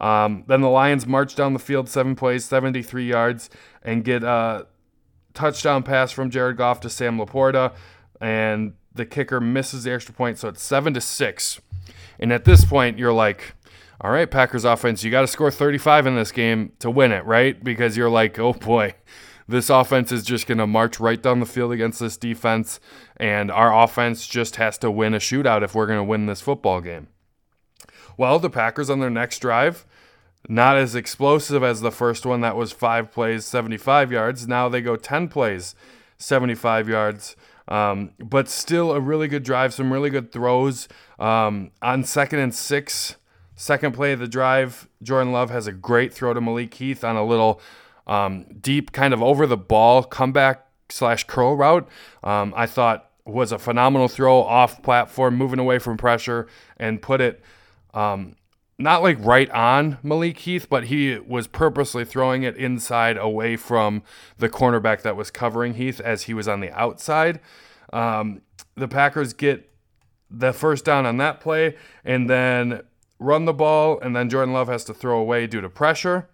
Um, 0.00 0.44
then 0.48 0.60
the 0.60 0.68
Lions 0.68 1.06
march 1.06 1.36
down 1.36 1.52
the 1.52 1.60
field 1.60 1.88
seven 1.88 2.16
plays, 2.16 2.44
73 2.44 3.06
yards, 3.06 3.48
and 3.82 4.04
get 4.04 4.24
a 4.24 4.66
touchdown 5.32 5.82
pass 5.84 6.10
from 6.10 6.28
Jared 6.28 6.56
Goff 6.56 6.80
to 6.80 6.90
Sam 6.90 7.18
LaPorta, 7.18 7.72
and 8.20 8.74
the 8.94 9.06
kicker 9.06 9.40
misses 9.40 9.84
the 9.84 9.92
extra 9.92 10.12
point, 10.12 10.38
so 10.38 10.48
it's 10.48 10.62
seven 10.62 10.92
to 10.94 11.00
six. 11.00 11.60
And 12.18 12.32
at 12.32 12.44
this 12.44 12.64
point, 12.64 12.98
you're 12.98 13.12
like, 13.12 13.54
all 14.02 14.10
right, 14.10 14.28
Packers 14.28 14.64
offense, 14.64 15.04
you 15.04 15.12
got 15.12 15.20
to 15.20 15.28
score 15.28 15.50
35 15.50 16.08
in 16.08 16.16
this 16.16 16.32
game 16.32 16.72
to 16.80 16.90
win 16.90 17.12
it, 17.12 17.24
right? 17.24 17.62
Because 17.62 17.96
you're 17.96 18.10
like, 18.10 18.36
oh 18.36 18.52
boy, 18.52 18.94
this 19.46 19.70
offense 19.70 20.10
is 20.10 20.24
just 20.24 20.48
going 20.48 20.58
to 20.58 20.66
march 20.66 20.98
right 20.98 21.22
down 21.22 21.38
the 21.38 21.46
field 21.46 21.70
against 21.70 22.00
this 22.00 22.16
defense, 22.16 22.80
and 23.16 23.50
our 23.50 23.72
offense 23.72 24.26
just 24.26 24.56
has 24.56 24.76
to 24.78 24.90
win 24.90 25.14
a 25.14 25.18
shootout 25.18 25.62
if 25.62 25.74
we're 25.74 25.86
going 25.86 26.00
to 26.00 26.04
win 26.04 26.26
this 26.26 26.40
football 26.40 26.80
game. 26.80 27.06
Well, 28.16 28.40
the 28.40 28.50
Packers 28.50 28.90
on 28.90 28.98
their 28.98 29.08
next 29.08 29.38
drive, 29.38 29.86
not 30.48 30.76
as 30.76 30.96
explosive 30.96 31.62
as 31.62 31.80
the 31.80 31.92
first 31.92 32.26
one 32.26 32.40
that 32.40 32.56
was 32.56 32.72
five 32.72 33.12
plays, 33.12 33.46
75 33.46 34.10
yards. 34.10 34.48
Now 34.48 34.68
they 34.68 34.80
go 34.80 34.96
10 34.96 35.28
plays, 35.28 35.76
75 36.18 36.88
yards. 36.88 37.36
Um, 37.68 38.10
but 38.18 38.48
still 38.48 38.90
a 38.90 39.00
really 39.00 39.28
good 39.28 39.44
drive, 39.44 39.72
some 39.72 39.92
really 39.92 40.10
good 40.10 40.32
throws. 40.32 40.88
Um, 41.20 41.70
on 41.80 42.02
second 42.02 42.40
and 42.40 42.54
six, 42.54 43.16
Second 43.54 43.92
play 43.94 44.12
of 44.12 44.18
the 44.18 44.28
drive, 44.28 44.88
Jordan 45.02 45.32
Love 45.32 45.50
has 45.50 45.66
a 45.66 45.72
great 45.72 46.12
throw 46.12 46.34
to 46.34 46.40
Malik 46.40 46.74
Heath 46.74 47.04
on 47.04 47.16
a 47.16 47.24
little 47.24 47.60
um, 48.06 48.46
deep, 48.60 48.92
kind 48.92 49.14
of 49.14 49.22
over 49.22 49.46
the 49.46 49.56
ball 49.56 50.02
comeback 50.02 50.66
slash 50.88 51.24
curl 51.24 51.56
route. 51.56 51.88
Um, 52.22 52.52
I 52.56 52.66
thought 52.66 53.10
was 53.24 53.52
a 53.52 53.58
phenomenal 53.58 54.08
throw 54.08 54.42
off 54.42 54.82
platform, 54.82 55.36
moving 55.36 55.58
away 55.58 55.78
from 55.78 55.96
pressure 55.96 56.48
and 56.76 57.00
put 57.00 57.20
it 57.20 57.40
um, 57.94 58.34
not 58.78 59.02
like 59.02 59.16
right 59.20 59.50
on 59.50 59.98
Malik 60.02 60.38
Heath, 60.38 60.66
but 60.68 60.84
he 60.84 61.18
was 61.18 61.46
purposely 61.46 62.04
throwing 62.04 62.42
it 62.42 62.56
inside 62.56 63.16
away 63.16 63.56
from 63.56 64.02
the 64.38 64.48
cornerback 64.48 65.02
that 65.02 65.16
was 65.16 65.30
covering 65.30 65.74
Heath 65.74 66.00
as 66.00 66.22
he 66.22 66.34
was 66.34 66.48
on 66.48 66.60
the 66.60 66.72
outside. 66.72 67.40
Um, 67.92 68.42
the 68.74 68.88
Packers 68.88 69.32
get 69.32 69.70
the 70.30 70.52
first 70.52 70.84
down 70.84 71.04
on 71.06 71.18
that 71.18 71.40
play 71.40 71.76
and 72.04 72.28
then 72.28 72.82
run 73.22 73.44
the 73.44 73.52
ball, 73.52 73.98
and 74.00 74.14
then 74.14 74.28
Jordan 74.28 74.52
Love 74.52 74.68
has 74.68 74.84
to 74.84 74.94
throw 74.94 75.18
away 75.18 75.46
due 75.46 75.60
to 75.60 75.68
pressure. 75.68 76.28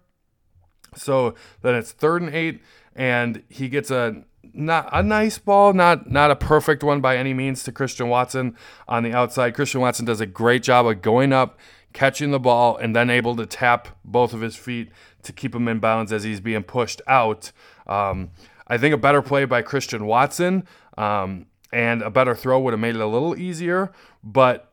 So 0.95 1.35
then 1.61 1.75
it's 1.75 1.91
third 1.91 2.21
and 2.21 2.33
eight, 2.33 2.61
and 2.95 3.43
he 3.49 3.69
gets 3.69 3.91
a 3.91 4.23
not 4.53 4.89
a 4.91 5.03
nice 5.03 5.37
ball, 5.37 5.73
not 5.73 6.09
not 6.09 6.31
a 6.31 6.35
perfect 6.35 6.83
one 6.83 7.01
by 7.01 7.17
any 7.17 7.33
means 7.33 7.63
to 7.63 7.71
Christian 7.71 8.09
Watson 8.09 8.55
on 8.87 9.03
the 9.03 9.13
outside. 9.13 9.53
Christian 9.53 9.81
Watson 9.81 10.05
does 10.05 10.21
a 10.21 10.25
great 10.25 10.63
job 10.63 10.87
of 10.87 11.01
going 11.01 11.31
up, 11.31 11.59
catching 11.93 12.31
the 12.31 12.39
ball, 12.39 12.77
and 12.77 12.95
then 12.95 13.09
able 13.09 13.35
to 13.35 13.45
tap 13.45 13.89
both 14.03 14.33
of 14.33 14.41
his 14.41 14.55
feet 14.55 14.91
to 15.23 15.33
keep 15.33 15.53
him 15.53 15.67
in 15.67 15.79
bounds 15.79 16.11
as 16.11 16.23
he's 16.23 16.39
being 16.39 16.63
pushed 16.63 17.01
out. 17.07 17.51
Um, 17.87 18.31
I 18.67 18.77
think 18.77 18.93
a 18.93 18.97
better 18.97 19.21
play 19.21 19.45
by 19.45 19.61
Christian 19.61 20.05
Watson 20.05 20.63
um, 20.97 21.47
and 21.71 22.01
a 22.01 22.09
better 22.09 22.35
throw 22.35 22.59
would 22.59 22.73
have 22.73 22.79
made 22.79 22.95
it 22.95 23.01
a 23.01 23.07
little 23.07 23.37
easier, 23.37 23.91
but 24.23 24.71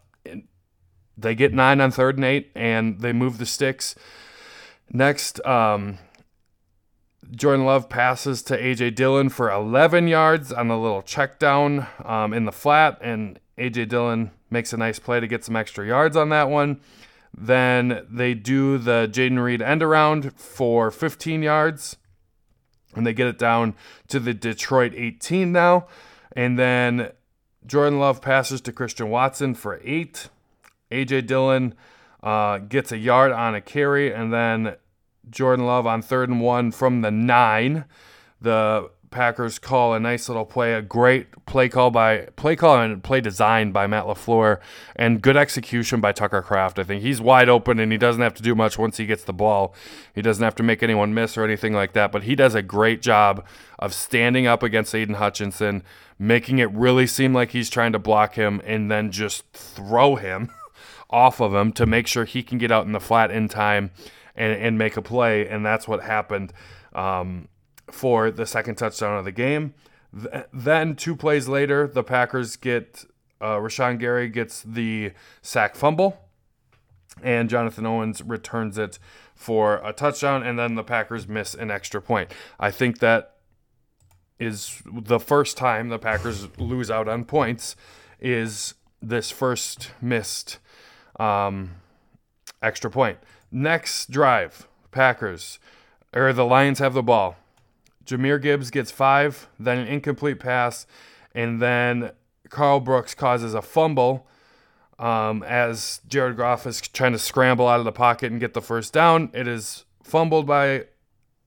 they 1.16 1.34
get 1.34 1.52
nine 1.52 1.80
on 1.80 1.90
third 1.90 2.16
and 2.16 2.24
eight, 2.24 2.50
and 2.54 3.00
they 3.00 3.12
move 3.12 3.38
the 3.38 3.46
sticks. 3.46 3.94
Next, 4.90 5.44
um, 5.44 5.98
Jordan 7.30 7.64
Love 7.64 7.88
passes 7.88 8.42
to 8.42 8.58
AJ 8.60 8.94
Dillon 8.94 9.28
for 9.28 9.50
11 9.50 10.08
yards 10.08 10.52
on 10.52 10.68
the 10.68 10.78
little 10.78 11.02
check 11.02 11.38
down 11.38 11.86
um, 12.04 12.32
in 12.32 12.44
the 12.44 12.52
flat, 12.52 12.98
and 13.00 13.40
AJ 13.58 13.88
Dillon 13.88 14.30
makes 14.50 14.72
a 14.72 14.76
nice 14.76 14.98
play 14.98 15.20
to 15.20 15.26
get 15.26 15.44
some 15.44 15.56
extra 15.56 15.86
yards 15.86 16.16
on 16.16 16.28
that 16.28 16.48
one. 16.48 16.80
Then 17.36 18.06
they 18.10 18.34
do 18.34 18.78
the 18.78 19.08
Jayden 19.10 19.42
Reed 19.42 19.60
end 19.60 19.82
around 19.82 20.32
for 20.34 20.90
15 20.90 21.42
yards, 21.42 21.96
and 22.94 23.06
they 23.06 23.12
get 23.12 23.26
it 23.26 23.38
down 23.38 23.74
to 24.08 24.20
the 24.20 24.32
Detroit 24.32 24.92
18 24.94 25.52
now. 25.52 25.86
And 26.34 26.58
then 26.58 27.12
Jordan 27.66 27.98
Love 27.98 28.22
passes 28.22 28.60
to 28.62 28.72
Christian 28.72 29.10
Watson 29.10 29.54
for 29.54 29.80
eight. 29.84 30.28
AJ 30.90 31.26
Dillon 31.26 31.74
uh, 32.22 32.58
gets 32.58 32.92
a 32.92 32.98
yard 32.98 33.32
on 33.32 33.54
a 33.54 33.60
carry, 33.60 34.12
and 34.12 34.32
then 34.32 34.76
Jordan 35.28 35.66
Love 35.66 35.86
on 35.86 36.02
third 36.02 36.28
and 36.28 36.40
one 36.40 36.70
from 36.70 37.00
the 37.00 37.10
nine. 37.10 37.84
The 38.40 38.90
Packers 39.10 39.58
call 39.58 39.94
a 39.94 40.00
nice 40.00 40.28
little 40.28 40.44
play, 40.44 40.74
a 40.74 40.82
great 40.82 41.46
play 41.46 41.68
call 41.68 41.90
by 41.90 42.26
play 42.36 42.56
call 42.56 42.80
and 42.80 43.02
play 43.02 43.20
design 43.20 43.72
by 43.72 43.86
Matt 43.86 44.04
LaFleur, 44.04 44.60
and 44.94 45.22
good 45.22 45.36
execution 45.36 46.00
by 46.00 46.12
Tucker 46.12 46.42
Kraft. 46.42 46.78
I 46.78 46.82
think 46.82 47.02
he's 47.02 47.20
wide 47.20 47.48
open 47.48 47.78
and 47.78 47.90
he 47.92 47.98
doesn't 47.98 48.20
have 48.20 48.34
to 48.34 48.42
do 48.42 48.54
much 48.54 48.78
once 48.78 48.96
he 48.96 49.06
gets 49.06 49.24
the 49.24 49.32
ball. 49.32 49.74
He 50.14 50.22
doesn't 50.22 50.42
have 50.42 50.54
to 50.56 50.62
make 50.62 50.82
anyone 50.82 51.14
miss 51.14 51.36
or 51.36 51.44
anything 51.44 51.72
like 51.72 51.92
that, 51.94 52.12
but 52.12 52.24
he 52.24 52.34
does 52.34 52.54
a 52.54 52.62
great 52.62 53.00
job 53.00 53.44
of 53.78 53.94
standing 53.94 54.46
up 54.46 54.62
against 54.62 54.94
Aidan 54.94 55.14
Hutchinson, 55.16 55.82
making 56.18 56.58
it 56.58 56.70
really 56.72 57.06
seem 57.06 57.32
like 57.32 57.52
he's 57.52 57.70
trying 57.70 57.92
to 57.92 57.98
block 57.98 58.34
him, 58.34 58.60
and 58.64 58.90
then 58.90 59.10
just 59.10 59.50
throw 59.52 60.16
him 60.16 60.50
off 61.10 61.40
of 61.40 61.54
him 61.54 61.72
to 61.72 61.86
make 61.86 62.06
sure 62.06 62.24
he 62.24 62.42
can 62.42 62.58
get 62.58 62.70
out 62.70 62.86
in 62.86 62.92
the 62.92 63.00
flat 63.00 63.30
in 63.30 63.48
time 63.48 63.90
and, 64.34 64.52
and 64.60 64.78
make 64.78 64.96
a 64.96 65.02
play. 65.02 65.48
And 65.48 65.64
that's 65.64 65.86
what 65.86 66.02
happened 66.02 66.52
um, 66.94 67.48
for 67.90 68.30
the 68.30 68.46
second 68.46 68.76
touchdown 68.76 69.18
of 69.18 69.24
the 69.24 69.32
game. 69.32 69.74
Th- 70.12 70.44
then, 70.52 70.96
two 70.96 71.16
plays 71.16 71.48
later, 71.48 71.86
the 71.86 72.02
Packers 72.02 72.56
get 72.56 73.04
uh, 73.40 73.56
Rashan 73.56 73.98
Gary 73.98 74.28
gets 74.28 74.62
the 74.62 75.12
sack 75.42 75.76
fumble, 75.76 76.18
and 77.22 77.50
Jonathan 77.50 77.84
Owens 77.84 78.22
returns 78.22 78.78
it 78.78 78.98
for 79.34 79.80
a 79.84 79.92
touchdown, 79.92 80.42
and 80.42 80.58
then 80.58 80.74
the 80.74 80.84
Packers 80.84 81.28
miss 81.28 81.54
an 81.54 81.70
extra 81.70 82.00
point. 82.00 82.32
I 82.58 82.70
think 82.70 83.00
that 83.00 83.36
is 84.38 84.82
the 84.86 85.20
first 85.20 85.56
time 85.56 85.88
the 85.88 85.98
Packers 85.98 86.46
lose 86.58 86.90
out 86.90 87.08
on 87.08 87.24
points 87.24 87.76
is 88.20 88.74
this 89.02 89.30
first 89.30 89.92
missed 90.00 90.58
um, 91.18 91.76
extra 92.62 92.90
point. 92.90 93.18
Next 93.50 94.10
drive, 94.10 94.68
Packers 94.90 95.58
or 96.14 96.32
the 96.32 96.44
Lions 96.44 96.78
have 96.78 96.94
the 96.94 97.02
ball. 97.02 97.36
Jahmyr 98.04 98.40
Gibbs 98.40 98.70
gets 98.70 98.90
five, 98.90 99.48
then 99.58 99.78
an 99.78 99.88
incomplete 99.88 100.38
pass, 100.38 100.86
and 101.34 101.60
then 101.60 102.12
Karl 102.48 102.80
Brooks 102.80 103.14
causes 103.14 103.52
a 103.52 103.60
fumble 103.60 104.26
um, 104.98 105.42
as 105.42 106.00
Jared 106.08 106.36
Goff 106.36 106.66
is 106.66 106.80
trying 106.80 107.12
to 107.12 107.18
scramble 107.18 107.68
out 107.68 107.80
of 107.80 107.84
the 107.84 107.92
pocket 107.92 108.30
and 108.30 108.40
get 108.40 108.54
the 108.54 108.62
first 108.62 108.92
down. 108.92 109.30
It 109.34 109.46
is 109.46 109.84
fumbled 110.02 110.46
by 110.46 110.86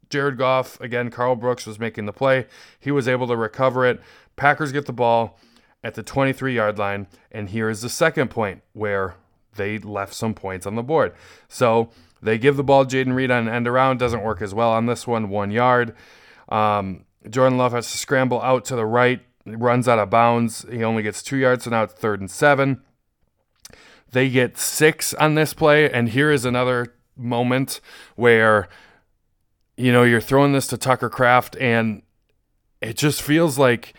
Jared 0.09 0.37
Goff. 0.37 0.79
Again, 0.81 1.09
Karl 1.09 1.35
Brooks 1.35 1.65
was 1.65 1.79
making 1.79 2.05
the 2.05 2.13
play. 2.13 2.45
He 2.79 2.91
was 2.91 3.07
able 3.07 3.27
to 3.27 3.35
recover 3.35 3.85
it. 3.85 4.01
Packers 4.35 4.71
get 4.71 4.85
the 4.85 4.93
ball 4.93 5.39
at 5.83 5.95
the 5.95 6.03
23 6.03 6.55
yard 6.55 6.77
line. 6.77 7.07
And 7.31 7.49
here 7.49 7.69
is 7.69 7.81
the 7.81 7.89
second 7.89 8.29
point 8.29 8.61
where 8.73 9.15
they 9.55 9.77
left 9.77 10.13
some 10.13 10.33
points 10.33 10.65
on 10.65 10.75
the 10.75 10.83
board. 10.83 11.13
So 11.47 11.89
they 12.21 12.37
give 12.37 12.57
the 12.57 12.63
ball 12.63 12.85
Jayden 12.85 13.13
Reed 13.13 13.31
on 13.31 13.47
an 13.47 13.53
end 13.53 13.67
around. 13.67 13.99
Doesn't 13.99 14.23
work 14.23 14.41
as 14.41 14.53
well 14.53 14.71
on 14.71 14.85
this 14.85 15.07
one, 15.07 15.29
one 15.29 15.51
yard. 15.51 15.95
Um, 16.49 17.05
Jordan 17.29 17.57
Love 17.57 17.73
has 17.73 17.91
to 17.91 17.97
scramble 17.97 18.41
out 18.41 18.65
to 18.65 18.75
the 18.75 18.85
right, 18.85 19.21
runs 19.45 19.87
out 19.87 19.99
of 19.99 20.09
bounds. 20.09 20.65
He 20.71 20.83
only 20.83 21.03
gets 21.03 21.21
two 21.21 21.37
yards, 21.37 21.65
so 21.65 21.69
now 21.69 21.83
it's 21.83 21.93
third 21.93 22.19
and 22.19 22.29
seven. 22.29 22.81
They 24.11 24.29
get 24.29 24.57
six 24.57 25.13
on 25.13 25.35
this 25.35 25.53
play, 25.53 25.89
and 25.89 26.09
here 26.09 26.31
is 26.31 26.45
another 26.45 26.95
moment 27.15 27.79
where 28.15 28.69
you 29.77 29.91
know 29.91 30.03
you're 30.03 30.21
throwing 30.21 30.53
this 30.53 30.67
to 30.67 30.77
Tucker 30.77 31.09
Kraft, 31.09 31.55
and 31.57 32.01
it 32.81 32.97
just 32.97 33.21
feels 33.21 33.59
like, 33.59 33.93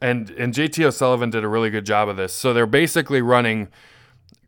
and 0.00 0.30
and 0.30 0.54
JT 0.54 0.84
O'Sullivan 0.84 1.30
did 1.30 1.42
a 1.42 1.48
really 1.48 1.70
good 1.70 1.84
job 1.84 2.08
of 2.08 2.16
this. 2.16 2.32
So 2.32 2.52
they're 2.52 2.66
basically 2.66 3.22
running 3.22 3.68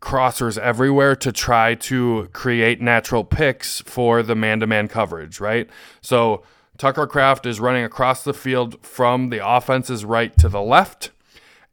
crossers 0.00 0.58
everywhere 0.58 1.16
to 1.16 1.32
try 1.32 1.74
to 1.74 2.28
create 2.32 2.80
natural 2.80 3.24
picks 3.24 3.80
for 3.80 4.22
the 4.22 4.34
man-to-man 4.34 4.88
coverage, 4.88 5.40
right? 5.40 5.68
So 6.00 6.42
Tucker 6.76 7.06
Kraft 7.06 7.46
is 7.46 7.58
running 7.58 7.84
across 7.84 8.22
the 8.22 8.34
field 8.34 8.84
from 8.84 9.30
the 9.30 9.46
offense's 9.46 10.04
right 10.04 10.36
to 10.38 10.48
the 10.48 10.62
left. 10.62 11.10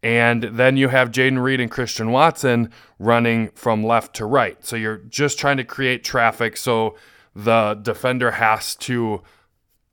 And 0.02 0.44
then 0.44 0.78
you 0.78 0.90
have 0.90 1.12
Jayden 1.12 1.42
Reed 1.42 1.60
and 1.60 1.72
Christian 1.72 2.12
Watson 2.12 2.72
running 3.00 3.50
from 3.56 3.84
left 3.84 4.16
to 4.16 4.26
right. 4.26 4.64
So 4.66 4.76
you're 4.76 4.98
just 4.98 5.40
trying 5.40 5.58
to 5.58 5.64
create 5.64 6.04
traffic 6.04 6.58
so 6.58 6.96
the 7.36 7.80
defender 7.82 8.32
has 8.32 8.76
to 8.76 9.22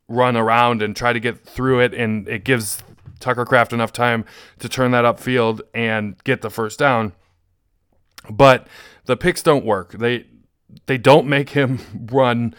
run 0.09 0.37
around 0.37 0.83
and 0.83 0.95
try 0.95 1.12
to 1.12 1.21
get 1.21 1.39
through 1.39 1.81
it. 1.81 1.95
And 1.95 2.29
it 2.29 2.45
gives 2.45 2.83
Tucker 3.21 3.45
Kraft 3.45 3.73
enough 3.73 3.93
time 3.93 4.25
to 4.59 4.69
turn 4.69 4.91
that 4.91 5.05
upfield 5.05 5.61
and 5.73 6.23
get 6.25 6.43
the 6.43 6.51
first 6.51 6.79
down. 6.79 7.12
But 8.31 8.67
the 9.07 9.17
picks 9.17 9.43
don't 9.43 9.64
work. 9.64 9.93
They 9.93 10.26
they 10.87 10.99
don't 10.99 11.26
make 11.26 11.50
him 11.50 11.81
run 12.11 12.55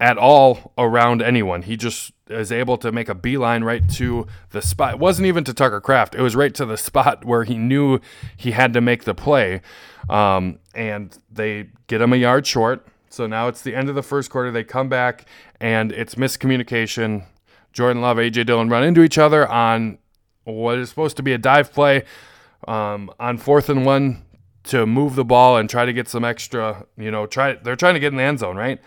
at 0.00 0.18
all 0.18 0.72
around 0.76 1.22
anyone. 1.22 1.62
He 1.62 1.76
just 1.76 2.12
is 2.28 2.50
able 2.50 2.76
to 2.78 2.90
make 2.90 3.08
a 3.08 3.14
beeline 3.14 3.64
right 3.64 3.88
to 3.90 4.26
the 4.50 4.62
spot. 4.62 4.94
It 4.94 4.98
wasn't 4.98 5.26
even 5.26 5.44
to 5.44 5.54
Tucker 5.54 5.80
Kraft. 5.80 6.14
It 6.14 6.22
was 6.22 6.34
right 6.34 6.54
to 6.54 6.64
the 6.64 6.76
spot 6.88 7.24
where 7.24 7.44
he 7.44 7.56
knew 7.56 8.00
he 8.36 8.52
had 8.52 8.72
to 8.72 8.80
make 8.80 9.04
the 9.04 9.14
play. 9.14 9.60
Um, 10.08 10.58
and 10.74 11.16
they 11.30 11.68
get 11.86 12.00
him 12.00 12.12
a 12.12 12.16
yard 12.16 12.46
short. 12.46 12.86
So 13.08 13.26
now 13.26 13.48
it's 13.48 13.62
the 13.62 13.74
end 13.74 13.88
of 13.88 13.94
the 13.94 14.02
first 14.02 14.30
quarter. 14.30 14.50
They 14.50 14.64
come 14.64 14.88
back 14.88 15.26
and 15.60 15.92
it's 15.92 16.16
miscommunication. 16.16 17.24
Jordan 17.72 18.02
Love, 18.02 18.16
AJ 18.16 18.46
Dillon 18.46 18.68
run 18.68 18.82
into 18.82 19.02
each 19.02 19.18
other 19.18 19.46
on 19.46 19.98
what 20.44 20.78
is 20.78 20.88
supposed 20.88 21.16
to 21.16 21.22
be 21.22 21.32
a 21.32 21.38
dive 21.38 21.72
play 21.72 22.04
um, 22.66 23.10
on 23.20 23.38
fourth 23.38 23.68
and 23.68 23.86
one 23.86 24.23
to 24.64 24.86
move 24.86 25.14
the 25.14 25.24
ball 25.24 25.56
and 25.56 25.68
try 25.68 25.84
to 25.84 25.92
get 25.92 26.08
some 26.08 26.24
extra, 26.24 26.86
you 26.96 27.10
know, 27.10 27.26
try 27.26 27.54
they're 27.54 27.76
trying 27.76 27.94
to 27.94 28.00
get 28.00 28.08
in 28.12 28.16
the 28.16 28.22
end 28.22 28.38
zone, 28.38 28.56
right? 28.56 28.80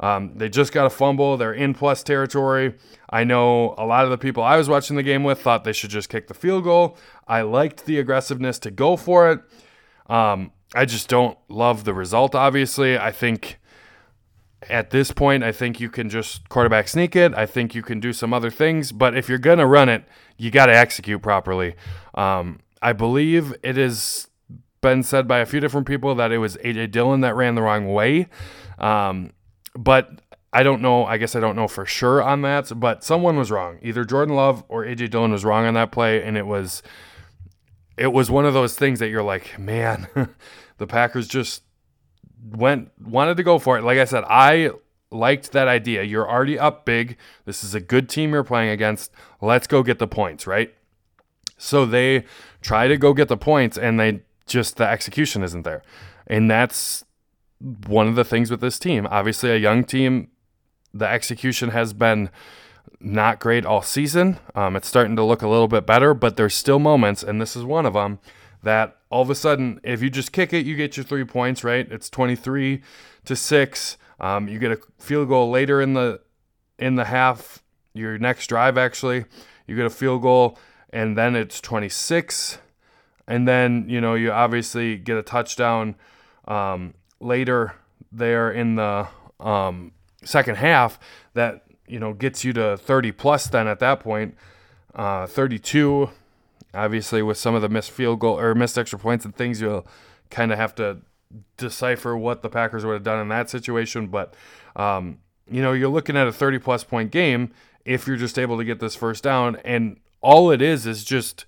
Um, 0.00 0.32
they 0.36 0.48
just 0.48 0.72
got 0.72 0.86
a 0.86 0.90
fumble. 0.90 1.36
They're 1.36 1.52
in 1.52 1.74
plus 1.74 2.02
territory. 2.02 2.74
I 3.10 3.24
know 3.24 3.74
a 3.76 3.84
lot 3.84 4.04
of 4.04 4.10
the 4.10 4.18
people 4.18 4.42
I 4.42 4.56
was 4.56 4.68
watching 4.68 4.96
the 4.96 5.02
game 5.02 5.24
with 5.24 5.40
thought 5.40 5.64
they 5.64 5.74
should 5.74 5.90
just 5.90 6.08
kick 6.08 6.26
the 6.26 6.34
field 6.34 6.64
goal. 6.64 6.96
I 7.28 7.42
liked 7.42 7.84
the 7.84 7.98
aggressiveness 7.98 8.58
to 8.60 8.70
go 8.70 8.96
for 8.96 9.30
it. 9.30 9.40
Um, 10.10 10.52
I 10.74 10.86
just 10.86 11.08
don't 11.08 11.36
love 11.48 11.84
the 11.84 11.92
result, 11.92 12.34
obviously. 12.34 12.98
I 12.98 13.12
think 13.12 13.58
at 14.68 14.90
this 14.90 15.12
point, 15.12 15.44
I 15.44 15.52
think 15.52 15.80
you 15.80 15.90
can 15.90 16.08
just 16.08 16.48
quarterback 16.48 16.88
sneak 16.88 17.14
it. 17.14 17.34
I 17.34 17.44
think 17.44 17.74
you 17.74 17.82
can 17.82 18.00
do 18.00 18.12
some 18.12 18.32
other 18.32 18.50
things. 18.50 18.92
But 18.92 19.16
if 19.16 19.28
you're 19.28 19.38
going 19.38 19.58
to 19.58 19.66
run 19.66 19.88
it, 19.88 20.04
you 20.38 20.50
got 20.50 20.66
to 20.66 20.76
execute 20.76 21.20
properly. 21.22 21.74
Um, 22.14 22.60
I 22.80 22.94
believe 22.94 23.54
it 23.62 23.76
has 23.76 24.28
been 24.80 25.02
said 25.02 25.28
by 25.28 25.38
a 25.38 25.46
few 25.46 25.60
different 25.60 25.86
people 25.86 26.14
that 26.14 26.32
it 26.32 26.38
was 26.38 26.56
AJ 26.58 26.90
Dillon 26.90 27.20
that 27.20 27.34
ran 27.36 27.54
the 27.54 27.62
wrong 27.62 27.92
way. 27.92 28.28
Um, 28.78 29.32
but 29.74 30.20
I 30.52 30.62
don't 30.62 30.82
know. 30.82 31.04
I 31.04 31.16
guess 31.16 31.36
I 31.36 31.40
don't 31.40 31.56
know 31.56 31.68
for 31.68 31.86
sure 31.86 32.22
on 32.22 32.42
that, 32.42 32.72
but 32.78 33.04
someone 33.04 33.36
was 33.36 33.50
wrong. 33.50 33.78
Either 33.82 34.04
Jordan 34.04 34.34
Love 34.34 34.64
or 34.68 34.84
AJ 34.84 35.10
Dillon 35.10 35.32
was 35.32 35.44
wrong 35.44 35.66
on 35.66 35.74
that 35.74 35.92
play, 35.92 36.22
and 36.22 36.36
it 36.36 36.46
was 36.46 36.82
it 37.96 38.12
was 38.12 38.30
one 38.30 38.46
of 38.46 38.54
those 38.54 38.74
things 38.74 38.98
that 38.98 39.08
you're 39.10 39.22
like, 39.22 39.58
man, 39.58 40.08
the 40.78 40.86
Packers 40.86 41.28
just 41.28 41.62
went 42.50 42.90
wanted 43.00 43.36
to 43.36 43.42
go 43.42 43.58
for 43.58 43.78
it. 43.78 43.84
Like 43.84 43.98
I 43.98 44.04
said, 44.04 44.24
I 44.26 44.70
liked 45.12 45.52
that 45.52 45.68
idea. 45.68 46.02
You're 46.02 46.28
already 46.28 46.58
up 46.58 46.84
big. 46.84 47.16
This 47.44 47.62
is 47.62 47.74
a 47.74 47.80
good 47.80 48.08
team 48.08 48.32
you're 48.32 48.44
playing 48.44 48.70
against. 48.70 49.12
Let's 49.40 49.66
go 49.66 49.82
get 49.82 49.98
the 49.98 50.08
points, 50.08 50.46
right? 50.46 50.74
So 51.58 51.84
they 51.84 52.24
try 52.62 52.88
to 52.88 52.96
go 52.96 53.12
get 53.12 53.28
the 53.28 53.36
points 53.36 53.76
and 53.76 54.00
they 54.00 54.22
just 54.50 54.76
the 54.76 54.86
execution 54.86 55.42
isn't 55.42 55.62
there. 55.62 55.82
And 56.26 56.50
that's 56.50 57.04
one 57.86 58.08
of 58.08 58.14
the 58.14 58.24
things 58.24 58.50
with 58.50 58.60
this 58.60 58.78
team. 58.78 59.06
Obviously 59.10 59.50
a 59.50 59.56
young 59.56 59.84
team, 59.84 60.28
the 60.92 61.06
execution 61.08 61.70
has 61.70 61.92
been 61.92 62.30
not 63.00 63.40
great 63.40 63.64
all 63.64 63.82
season. 63.82 64.38
Um, 64.54 64.76
it's 64.76 64.88
starting 64.88 65.16
to 65.16 65.24
look 65.24 65.42
a 65.42 65.48
little 65.48 65.68
bit 65.68 65.86
better, 65.86 66.14
but 66.14 66.36
there's 66.36 66.54
still 66.54 66.78
moments, 66.78 67.22
and 67.22 67.40
this 67.40 67.56
is 67.56 67.64
one 67.64 67.86
of 67.86 67.94
them, 67.94 68.18
that 68.62 68.98
all 69.10 69.22
of 69.22 69.30
a 69.30 69.34
sudden, 69.34 69.80
if 69.82 70.02
you 70.02 70.10
just 70.10 70.32
kick 70.32 70.52
it, 70.52 70.66
you 70.66 70.76
get 70.76 70.96
your 70.96 71.04
three 71.04 71.24
points, 71.24 71.64
right? 71.64 71.90
It's 71.90 72.10
23 72.10 72.82
to 73.24 73.36
six. 73.36 73.96
Um, 74.18 74.48
you 74.48 74.58
get 74.58 74.72
a 74.72 74.78
field 74.98 75.28
goal 75.28 75.50
later 75.50 75.80
in 75.80 75.94
the 75.94 76.20
in 76.78 76.96
the 76.96 77.06
half. 77.06 77.62
Your 77.92 78.18
next 78.18 78.46
drive, 78.46 78.78
actually, 78.78 79.24
you 79.66 79.74
get 79.74 79.86
a 79.86 79.90
field 79.90 80.22
goal, 80.22 80.58
and 80.90 81.18
then 81.18 81.34
it's 81.34 81.60
26, 81.60 82.58
and 83.30 83.46
then 83.46 83.84
you 83.88 84.00
know 84.00 84.14
you 84.14 84.32
obviously 84.32 84.96
get 84.96 85.16
a 85.16 85.22
touchdown 85.22 85.94
um, 86.48 86.94
later 87.20 87.76
there 88.10 88.50
in 88.50 88.74
the 88.74 89.06
um, 89.38 89.92
second 90.24 90.56
half 90.56 90.98
that 91.34 91.64
you 91.86 92.00
know 92.00 92.12
gets 92.12 92.44
you 92.44 92.52
to 92.52 92.76
30 92.76 93.12
plus. 93.12 93.46
Then 93.46 93.68
at 93.68 93.78
that 93.78 94.00
point, 94.00 94.36
uh, 94.94 95.26
32. 95.26 96.10
Obviously, 96.74 97.22
with 97.22 97.38
some 97.38 97.54
of 97.54 97.62
the 97.62 97.68
missed 97.68 97.92
field 97.92 98.18
goal 98.18 98.38
or 98.38 98.54
missed 98.54 98.76
extra 98.76 98.98
points 98.98 99.24
and 99.24 99.34
things, 99.34 99.60
you'll 99.60 99.86
kind 100.30 100.52
of 100.52 100.58
have 100.58 100.74
to 100.76 100.98
decipher 101.56 102.16
what 102.16 102.42
the 102.42 102.48
Packers 102.48 102.84
would 102.84 102.94
have 102.94 103.02
done 103.02 103.20
in 103.20 103.28
that 103.28 103.48
situation. 103.48 104.08
But, 104.08 104.34
um, 104.76 105.18
you 105.50 105.62
know, 105.62 105.72
you're 105.72 105.88
looking 105.88 106.16
at 106.16 106.28
a 106.28 106.32
30 106.32 106.58
plus 106.60 106.84
point 106.84 107.10
game 107.10 107.52
if 107.84 108.06
you're 108.06 108.16
just 108.16 108.38
able 108.38 108.56
to 108.56 108.64
get 108.64 108.78
this 108.78 108.94
first 108.94 109.24
down. 109.24 109.56
And 109.64 109.98
all 110.20 110.52
it 110.52 110.62
is 110.62 110.86
is 110.86 111.02
just 111.02 111.44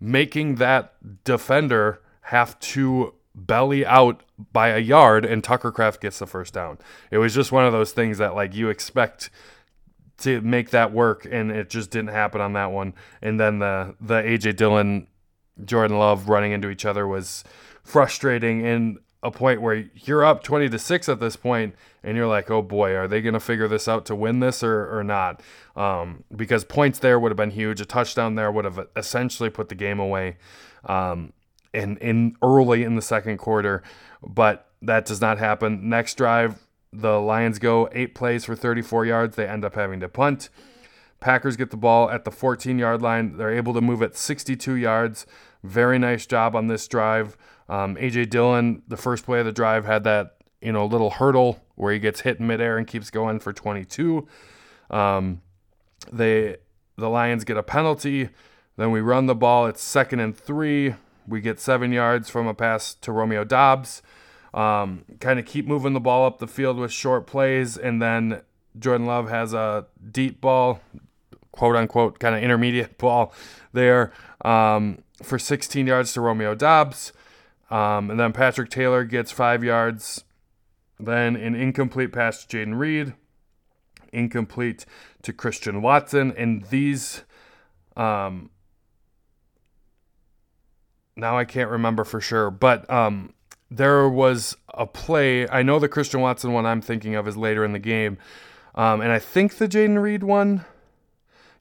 making 0.00 0.56
that 0.56 0.94
defender 1.24 2.00
have 2.22 2.58
to 2.60 3.14
belly 3.34 3.84
out 3.86 4.22
by 4.52 4.68
a 4.68 4.78
yard 4.78 5.24
and 5.24 5.44
Tucker 5.44 5.70
Kraft 5.70 6.00
gets 6.00 6.18
the 6.18 6.26
first 6.26 6.54
down. 6.54 6.78
It 7.10 7.18
was 7.18 7.34
just 7.34 7.52
one 7.52 7.64
of 7.64 7.72
those 7.72 7.92
things 7.92 8.18
that 8.18 8.34
like 8.34 8.54
you 8.54 8.68
expect 8.68 9.30
to 10.18 10.40
make 10.40 10.70
that 10.70 10.92
work 10.92 11.26
and 11.30 11.50
it 11.50 11.70
just 11.70 11.90
didn't 11.90 12.10
happen 12.10 12.40
on 12.40 12.54
that 12.54 12.72
one. 12.72 12.94
And 13.22 13.38
then 13.38 13.58
the 13.58 13.94
the 14.00 14.22
AJ 14.22 14.56
Dillon 14.56 15.06
Jordan 15.64 15.98
Love 15.98 16.28
running 16.28 16.52
into 16.52 16.70
each 16.70 16.84
other 16.84 17.06
was 17.06 17.44
frustrating 17.82 18.64
in 18.64 18.98
a 19.22 19.30
point 19.30 19.60
where 19.60 19.84
you're 19.94 20.24
up 20.24 20.42
20 20.42 20.70
to 20.70 20.78
6 20.78 21.08
at 21.08 21.20
this 21.20 21.36
point 21.36 21.74
and 22.02 22.16
you're 22.16 22.26
like 22.26 22.50
oh 22.50 22.62
boy 22.62 22.94
are 22.94 23.06
they 23.06 23.20
going 23.20 23.34
to 23.34 23.40
figure 23.40 23.68
this 23.68 23.86
out 23.86 24.06
to 24.06 24.14
win 24.14 24.40
this 24.40 24.62
or, 24.62 24.98
or 24.98 25.04
not? 25.04 25.42
Um, 25.76 26.24
because 26.34 26.64
points 26.64 26.98
there 26.98 27.18
would 27.20 27.30
have 27.30 27.36
been 27.36 27.50
huge 27.50 27.80
a 27.80 27.84
touchdown 27.84 28.34
there 28.34 28.50
would 28.50 28.64
have 28.64 28.86
essentially 28.96 29.50
put 29.50 29.68
the 29.68 29.74
game 29.74 30.00
away 30.00 30.36
um, 30.84 31.32
in, 31.74 31.96
in 31.98 32.36
early 32.42 32.82
in 32.82 32.96
the 32.96 33.02
second 33.02 33.38
quarter 33.38 33.82
but 34.22 34.66
that 34.82 35.04
does 35.04 35.20
not 35.20 35.38
happen. 35.38 35.88
Next 35.88 36.14
drive 36.14 36.58
the 36.92 37.20
lions 37.20 37.58
go 37.58 37.88
eight 37.92 38.14
plays 38.14 38.44
for 38.44 38.56
34 38.56 39.06
yards. 39.06 39.36
They 39.36 39.46
end 39.46 39.64
up 39.64 39.74
having 39.74 40.00
to 40.00 40.08
punt. 40.08 40.48
Packers 41.20 41.56
get 41.56 41.70
the 41.70 41.76
ball 41.76 42.10
at 42.10 42.24
the 42.24 42.30
14 42.30 42.78
yard 42.78 43.02
line. 43.02 43.36
They're 43.36 43.54
able 43.54 43.74
to 43.74 43.80
move 43.80 44.02
it 44.02 44.16
62 44.16 44.74
yards. 44.74 45.26
Very 45.62 45.98
nice 45.98 46.26
job 46.26 46.56
on 46.56 46.66
this 46.66 46.88
drive 46.88 47.36
um, 47.70 47.94
AJ 47.96 48.30
Dillon, 48.30 48.82
the 48.88 48.96
first 48.96 49.24
play 49.24 49.38
of 49.38 49.46
the 49.46 49.52
drive, 49.52 49.86
had 49.86 50.04
that 50.04 50.36
you 50.60 50.72
know 50.72 50.84
little 50.84 51.10
hurdle 51.10 51.62
where 51.76 51.92
he 51.92 51.98
gets 51.98 52.20
hit 52.20 52.40
in 52.40 52.46
midair 52.46 52.76
and 52.76 52.86
keeps 52.86 53.10
going 53.10 53.38
for 53.38 53.52
22. 53.52 54.26
Um, 54.90 55.40
they 56.12 56.56
the 56.96 57.08
Lions 57.08 57.44
get 57.44 57.56
a 57.56 57.62
penalty. 57.62 58.28
Then 58.76 58.90
we 58.90 59.00
run 59.00 59.26
the 59.26 59.34
ball. 59.36 59.66
It's 59.66 59.82
second 59.82 60.20
and 60.20 60.36
three. 60.36 60.94
We 61.28 61.40
get 61.40 61.60
seven 61.60 61.92
yards 61.92 62.28
from 62.28 62.48
a 62.48 62.54
pass 62.54 62.92
to 62.94 63.12
Romeo 63.12 63.44
Doubs. 63.44 64.02
Um, 64.52 65.04
kind 65.20 65.38
of 65.38 65.46
keep 65.46 65.66
moving 65.66 65.92
the 65.92 66.00
ball 66.00 66.26
up 66.26 66.40
the 66.40 66.48
field 66.48 66.76
with 66.76 66.90
short 66.90 67.26
plays, 67.26 67.76
and 67.76 68.02
then 68.02 68.42
Jordan 68.76 69.06
Love 69.06 69.28
has 69.28 69.54
a 69.54 69.86
deep 70.10 70.40
ball, 70.40 70.80
quote 71.52 71.76
unquote, 71.76 72.18
kind 72.18 72.34
of 72.34 72.42
intermediate 72.42 72.98
ball 72.98 73.32
there 73.72 74.12
um, 74.44 75.04
for 75.22 75.38
16 75.38 75.86
yards 75.86 76.12
to 76.14 76.20
Romeo 76.20 76.56
Doubs. 76.56 77.12
Um, 77.70 78.10
and 78.10 78.18
then 78.18 78.32
Patrick 78.32 78.68
Taylor 78.68 79.04
gets 79.04 79.30
five 79.30 79.62
yards. 79.62 80.24
Then 80.98 81.36
an 81.36 81.54
incomplete 81.54 82.12
pass 82.12 82.44
to 82.44 82.56
Jayden 82.56 82.78
Reed, 82.78 83.14
incomplete 84.12 84.84
to 85.22 85.32
Christian 85.32 85.80
Watson. 85.80 86.32
And 86.36 86.64
these, 86.64 87.22
um, 87.96 88.50
now 91.16 91.38
I 91.38 91.44
can't 91.44 91.70
remember 91.70 92.04
for 92.04 92.20
sure, 92.20 92.50
but 92.50 92.90
um, 92.90 93.32
there 93.70 94.08
was 94.08 94.56
a 94.74 94.86
play. 94.86 95.48
I 95.48 95.62
know 95.62 95.78
the 95.78 95.88
Christian 95.88 96.20
Watson 96.20 96.52
one 96.52 96.66
I'm 96.66 96.82
thinking 96.82 97.14
of 97.14 97.26
is 97.26 97.36
later 97.36 97.64
in 97.64 97.72
the 97.72 97.78
game. 97.78 98.18
Um, 98.74 99.00
and 99.00 99.10
I 99.10 99.18
think 99.18 99.56
the 99.56 99.68
Jayden 99.68 100.00
Reed 100.00 100.22
one. 100.22 100.64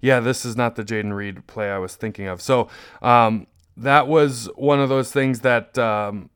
Yeah, 0.02 0.20
this 0.20 0.46
is 0.46 0.56
not 0.56 0.76
the 0.76 0.84
Jayden 0.84 1.14
Reed 1.14 1.46
play 1.48 1.70
I 1.70 1.78
was 1.78 1.96
thinking 1.96 2.28
of. 2.28 2.42
So 2.42 2.70
um, 3.02 3.48
that 3.80 4.08
was 4.08 4.50
one 4.56 4.80
of 4.80 4.90
those 4.90 5.12
things 5.12 5.40
that 5.42 5.78
um, 5.78 6.30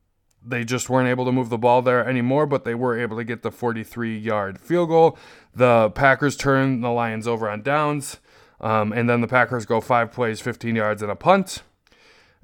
they 0.46 0.64
just 0.64 0.90
weren't 0.90 1.10
able 1.10 1.26
to 1.26 1.32
move 1.32 1.50
the 1.50 1.58
ball 1.58 1.82
there 1.82 2.08
anymore, 2.08 2.46
but 2.46 2.64
they 2.64 2.76
were 2.76 2.98
able 2.98 3.18
to 3.18 3.24
get 3.24 3.44
the 3.44 3.52
43 3.52 4.18
yard 4.18 4.60
field 4.60 4.90
goal. 4.90 5.18
The 5.54 5.92
Packers 5.92 6.36
turn 6.36 6.82
the 6.82 6.90
Lions 6.90 7.28
over 7.28 7.50
on 7.50 7.62
downs, 7.62 8.18
um, 8.60 8.92
and 8.92 9.10
then 9.10 9.22
the 9.22 9.28
Packers 9.28 9.66
go 9.66 9.82
five 9.82 10.12
plays, 10.12 10.42
15 10.42 10.76
yards, 10.76 11.02
and 11.02 11.12
a 11.12 11.16
punt. 11.16 11.64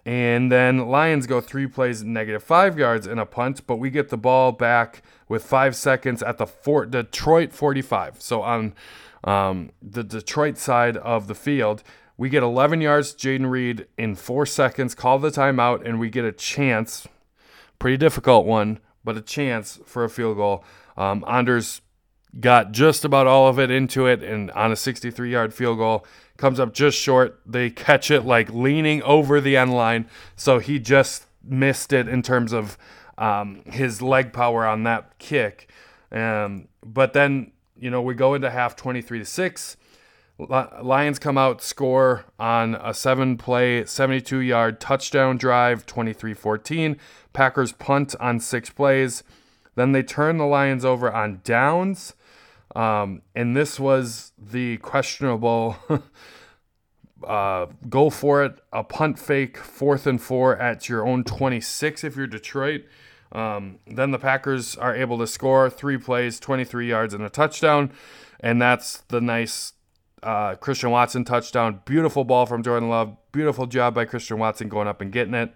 And 0.05 0.51
then 0.51 0.87
Lions 0.87 1.27
go 1.27 1.41
three 1.41 1.67
plays, 1.67 2.03
negative 2.03 2.43
five 2.43 2.79
yards, 2.79 3.05
and 3.05 3.19
a 3.19 3.25
punt, 3.25 3.67
but 3.67 3.77
we 3.77 3.89
get 3.89 4.09
the 4.09 4.17
ball 4.17 4.51
back 4.51 5.01
with 5.27 5.43
five 5.43 5.75
seconds 5.75 6.23
at 6.23 6.37
the 6.37 6.47
Fort 6.47 6.91
Detroit 6.91 7.53
45. 7.53 8.21
So 8.21 8.41
on 8.41 8.73
um, 9.23 9.71
the 9.81 10.03
Detroit 10.03 10.57
side 10.57 10.97
of 10.97 11.27
the 11.27 11.35
field, 11.35 11.83
we 12.19 12.27
get 12.27 12.43
11 12.43 12.81
yards, 12.81 13.15
Jayden 13.15 13.49
Reed 13.49 13.87
in 13.97 14.13
four 14.13 14.45
seconds, 14.45 14.93
call 14.93 15.19
the 15.19 15.29
timeout, 15.31 15.87
and 15.87 16.01
we 16.01 16.09
get 16.09 16.25
a 16.25 16.33
chance, 16.33 17.07
pretty 17.79 17.95
difficult 17.95 18.45
one, 18.45 18.79
but 19.05 19.15
a 19.15 19.21
chance 19.21 19.79
for 19.85 20.03
a 20.03 20.09
field 20.09 20.35
goal. 20.35 20.65
Um, 20.97 21.23
Anders 21.25 21.79
got 22.37 22.73
just 22.73 23.05
about 23.05 23.25
all 23.25 23.47
of 23.47 23.57
it 23.57 23.71
into 23.71 24.05
it, 24.05 24.21
and 24.21 24.51
on 24.51 24.69
a 24.69 24.75
63 24.75 25.31
yard 25.31 25.53
field 25.53 25.77
goal, 25.77 26.05
comes 26.35 26.59
up 26.59 26.73
just 26.73 26.99
short. 26.99 27.39
They 27.45 27.69
catch 27.69 28.11
it 28.11 28.25
like 28.25 28.49
leaning 28.49 29.01
over 29.03 29.39
the 29.39 29.55
end 29.55 29.73
line, 29.73 30.09
so 30.35 30.59
he 30.59 30.77
just 30.77 31.25
missed 31.41 31.93
it 31.93 32.09
in 32.09 32.21
terms 32.21 32.51
of 32.51 32.77
um, 33.17 33.61
his 33.65 34.01
leg 34.01 34.33
power 34.33 34.65
on 34.65 34.83
that 34.83 35.17
kick. 35.19 35.69
Um, 36.11 36.67
but 36.85 37.13
then, 37.13 37.53
you 37.79 37.89
know, 37.89 38.01
we 38.01 38.13
go 38.13 38.33
into 38.33 38.49
half 38.49 38.75
23 38.75 39.19
to 39.19 39.25
6. 39.25 39.77
Lions 40.39 41.19
come 41.19 41.37
out, 41.37 41.61
score 41.61 42.25
on 42.39 42.75
a 42.75 42.93
seven 42.93 43.37
play, 43.37 43.85
72 43.85 44.39
yard 44.39 44.79
touchdown 44.79 45.37
drive, 45.37 45.85
23 45.85 46.33
14. 46.33 46.97
Packers 47.33 47.73
punt 47.73 48.15
on 48.19 48.39
six 48.39 48.69
plays. 48.69 49.23
Then 49.75 49.91
they 49.91 50.01
turn 50.01 50.37
the 50.37 50.45
Lions 50.45 50.85
over 50.85 51.11
on 51.11 51.41
downs. 51.43 52.13
Um, 52.75 53.21
and 53.35 53.55
this 53.55 53.79
was 53.79 54.31
the 54.37 54.77
questionable 54.77 55.75
uh, 57.27 57.65
go 57.89 58.09
for 58.09 58.43
it, 58.43 58.59
a 58.71 58.83
punt 58.83 59.19
fake, 59.19 59.57
fourth 59.57 60.07
and 60.07 60.21
four 60.21 60.57
at 60.57 60.87
your 60.87 61.05
own 61.05 61.23
26 61.23 62.03
if 62.03 62.15
you're 62.15 62.27
Detroit. 62.27 62.85
Um, 63.31 63.79
then 63.85 64.11
the 64.11 64.19
Packers 64.19 64.75
are 64.75 64.95
able 64.95 65.17
to 65.19 65.27
score 65.27 65.69
three 65.69 65.97
plays, 65.97 66.39
23 66.39 66.87
yards, 66.87 67.13
and 67.13 67.23
a 67.23 67.29
touchdown. 67.29 67.91
And 68.39 68.61
that's 68.61 68.97
the 69.09 69.21
nice 69.21 69.73
uh, 70.23 70.55
Christian 70.55 70.91
Watson 70.91 71.23
touchdown. 71.23 71.81
Beautiful 71.85 72.23
ball 72.23 72.45
from 72.45 72.63
Jordan 72.63 72.89
Love. 72.89 73.15
Beautiful 73.31 73.65
job 73.65 73.93
by 73.93 74.05
Christian 74.05 74.39
Watson 74.39 74.69
going 74.69 74.87
up 74.87 75.01
and 75.01 75.11
getting 75.11 75.33
it. 75.33 75.53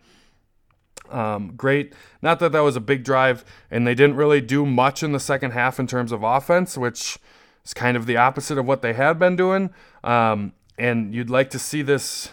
Um, 1.09 1.53
great. 1.55 1.93
Not 2.21 2.39
that 2.39 2.51
that 2.53 2.61
was 2.61 2.75
a 2.75 2.81
big 2.81 3.03
drive, 3.03 3.43
and 3.69 3.85
they 3.85 3.95
didn't 3.95 4.15
really 4.15 4.41
do 4.41 4.65
much 4.65 5.03
in 5.03 5.11
the 5.11 5.19
second 5.19 5.51
half 5.51 5.79
in 5.79 5.87
terms 5.87 6.11
of 6.11 6.23
offense, 6.23 6.77
which 6.77 7.17
is 7.63 7.73
kind 7.73 7.97
of 7.97 8.05
the 8.05 8.17
opposite 8.17 8.57
of 8.57 8.65
what 8.65 8.81
they 8.81 8.93
had 8.93 9.19
been 9.19 9.35
doing. 9.35 9.69
Um, 10.03 10.53
and 10.77 11.13
you'd 11.13 11.29
like 11.29 11.49
to 11.51 11.59
see 11.59 11.81
this, 11.81 12.29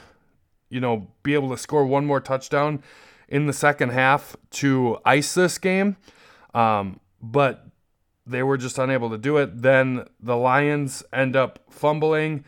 you 0.68 0.80
know, 0.80 1.08
be 1.22 1.34
able 1.34 1.50
to 1.50 1.58
score 1.58 1.84
one 1.84 2.06
more 2.06 2.20
touchdown 2.20 2.82
in 3.28 3.46
the 3.46 3.52
second 3.52 3.90
half 3.90 4.36
to 4.50 4.98
ice 5.04 5.34
this 5.34 5.58
game. 5.58 5.96
Um, 6.54 7.00
but 7.22 7.66
they 8.30 8.42
were 8.42 8.56
just 8.56 8.78
unable 8.78 9.10
to 9.10 9.18
do 9.18 9.36
it. 9.36 9.62
Then 9.62 10.06
the 10.20 10.36
Lions 10.36 11.02
end 11.12 11.36
up 11.36 11.60
fumbling 11.68 12.44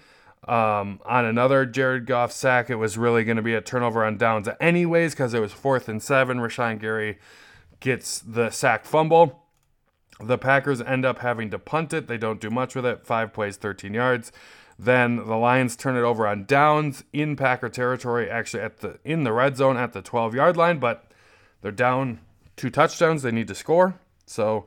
um, 0.47 1.01
on 1.05 1.25
another 1.25 1.67
Jared 1.67 2.07
Goff 2.07 2.33
sack. 2.33 2.71
It 2.71 2.77
was 2.77 2.99
really 2.99 3.25
going 3.25 3.37
to 3.37 3.43
be 3.43 3.55
a 3.55 3.61
turnover 3.61 4.05
on 4.05 4.17
downs, 4.17 4.49
anyways, 4.61 5.13
because 5.13 5.35
it 5.35 5.41
was 5.41 5.53
fourth 5.53 5.89
and 5.89 6.03
seven. 6.03 6.39
Rashan 6.39 6.81
Gary 6.81 7.19
gets 7.81 8.21
the 8.21 8.51
sack 8.51 8.85
fumble. 8.85 9.41
The 10.21 10.39
Packers 10.39 10.81
end 10.81 11.05
up 11.05 11.19
having 11.19 11.51
to 11.51 11.59
punt 11.59 11.93
it. 11.93 12.07
They 12.07 12.19
don't 12.19 12.41
do 12.41 12.51
much 12.51 12.75
with 12.75 12.87
it. 12.87 13.05
Five 13.05 13.33
plays, 13.33 13.57
13 13.57 13.95
yards. 13.95 14.31
Then 14.79 15.17
the 15.17 15.37
Lions 15.37 15.77
turn 15.77 15.97
it 15.97 16.03
over 16.03 16.27
on 16.27 16.45
downs 16.45 17.05
in 17.13 17.37
Packer 17.37 17.69
territory, 17.69 18.29
actually 18.31 18.63
at 18.63 18.79
the 18.79 18.99
in 19.05 19.23
the 19.23 19.33
red 19.33 19.57
zone 19.57 19.77
at 19.77 19.93
the 19.93 20.03
12 20.03 20.35
yard 20.35 20.57
line, 20.57 20.79
but 20.79 21.11
they're 21.61 21.71
down 21.71 22.21
two 22.57 22.71
touchdowns. 22.71 23.23
They 23.23 23.31
need 23.31 23.49
to 23.49 23.55
score. 23.55 23.95
So 24.27 24.67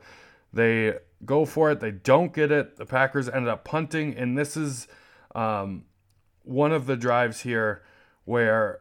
they 0.52 0.94
go 1.26 1.44
for 1.44 1.70
it. 1.70 1.80
They 1.80 1.90
don't 1.90 2.32
get 2.32 2.50
it. 2.50 2.76
The 2.76 2.86
Packers 2.86 3.28
ended 3.28 3.48
up 3.48 3.64
punting, 3.64 4.16
and 4.16 4.38
this 4.38 4.56
is 4.56 4.88
um, 5.34 5.84
one 6.42 6.72
of 6.72 6.86
the 6.86 6.96
drives 6.96 7.40
here 7.40 7.82
where 8.24 8.80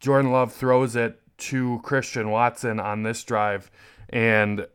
Jordan 0.00 0.32
Love 0.32 0.52
throws 0.52 0.96
it 0.96 1.20
to 1.38 1.80
Christian 1.82 2.30
Watson 2.30 2.80
on 2.80 3.02
this 3.02 3.22
drive, 3.24 3.70
and 4.08 4.66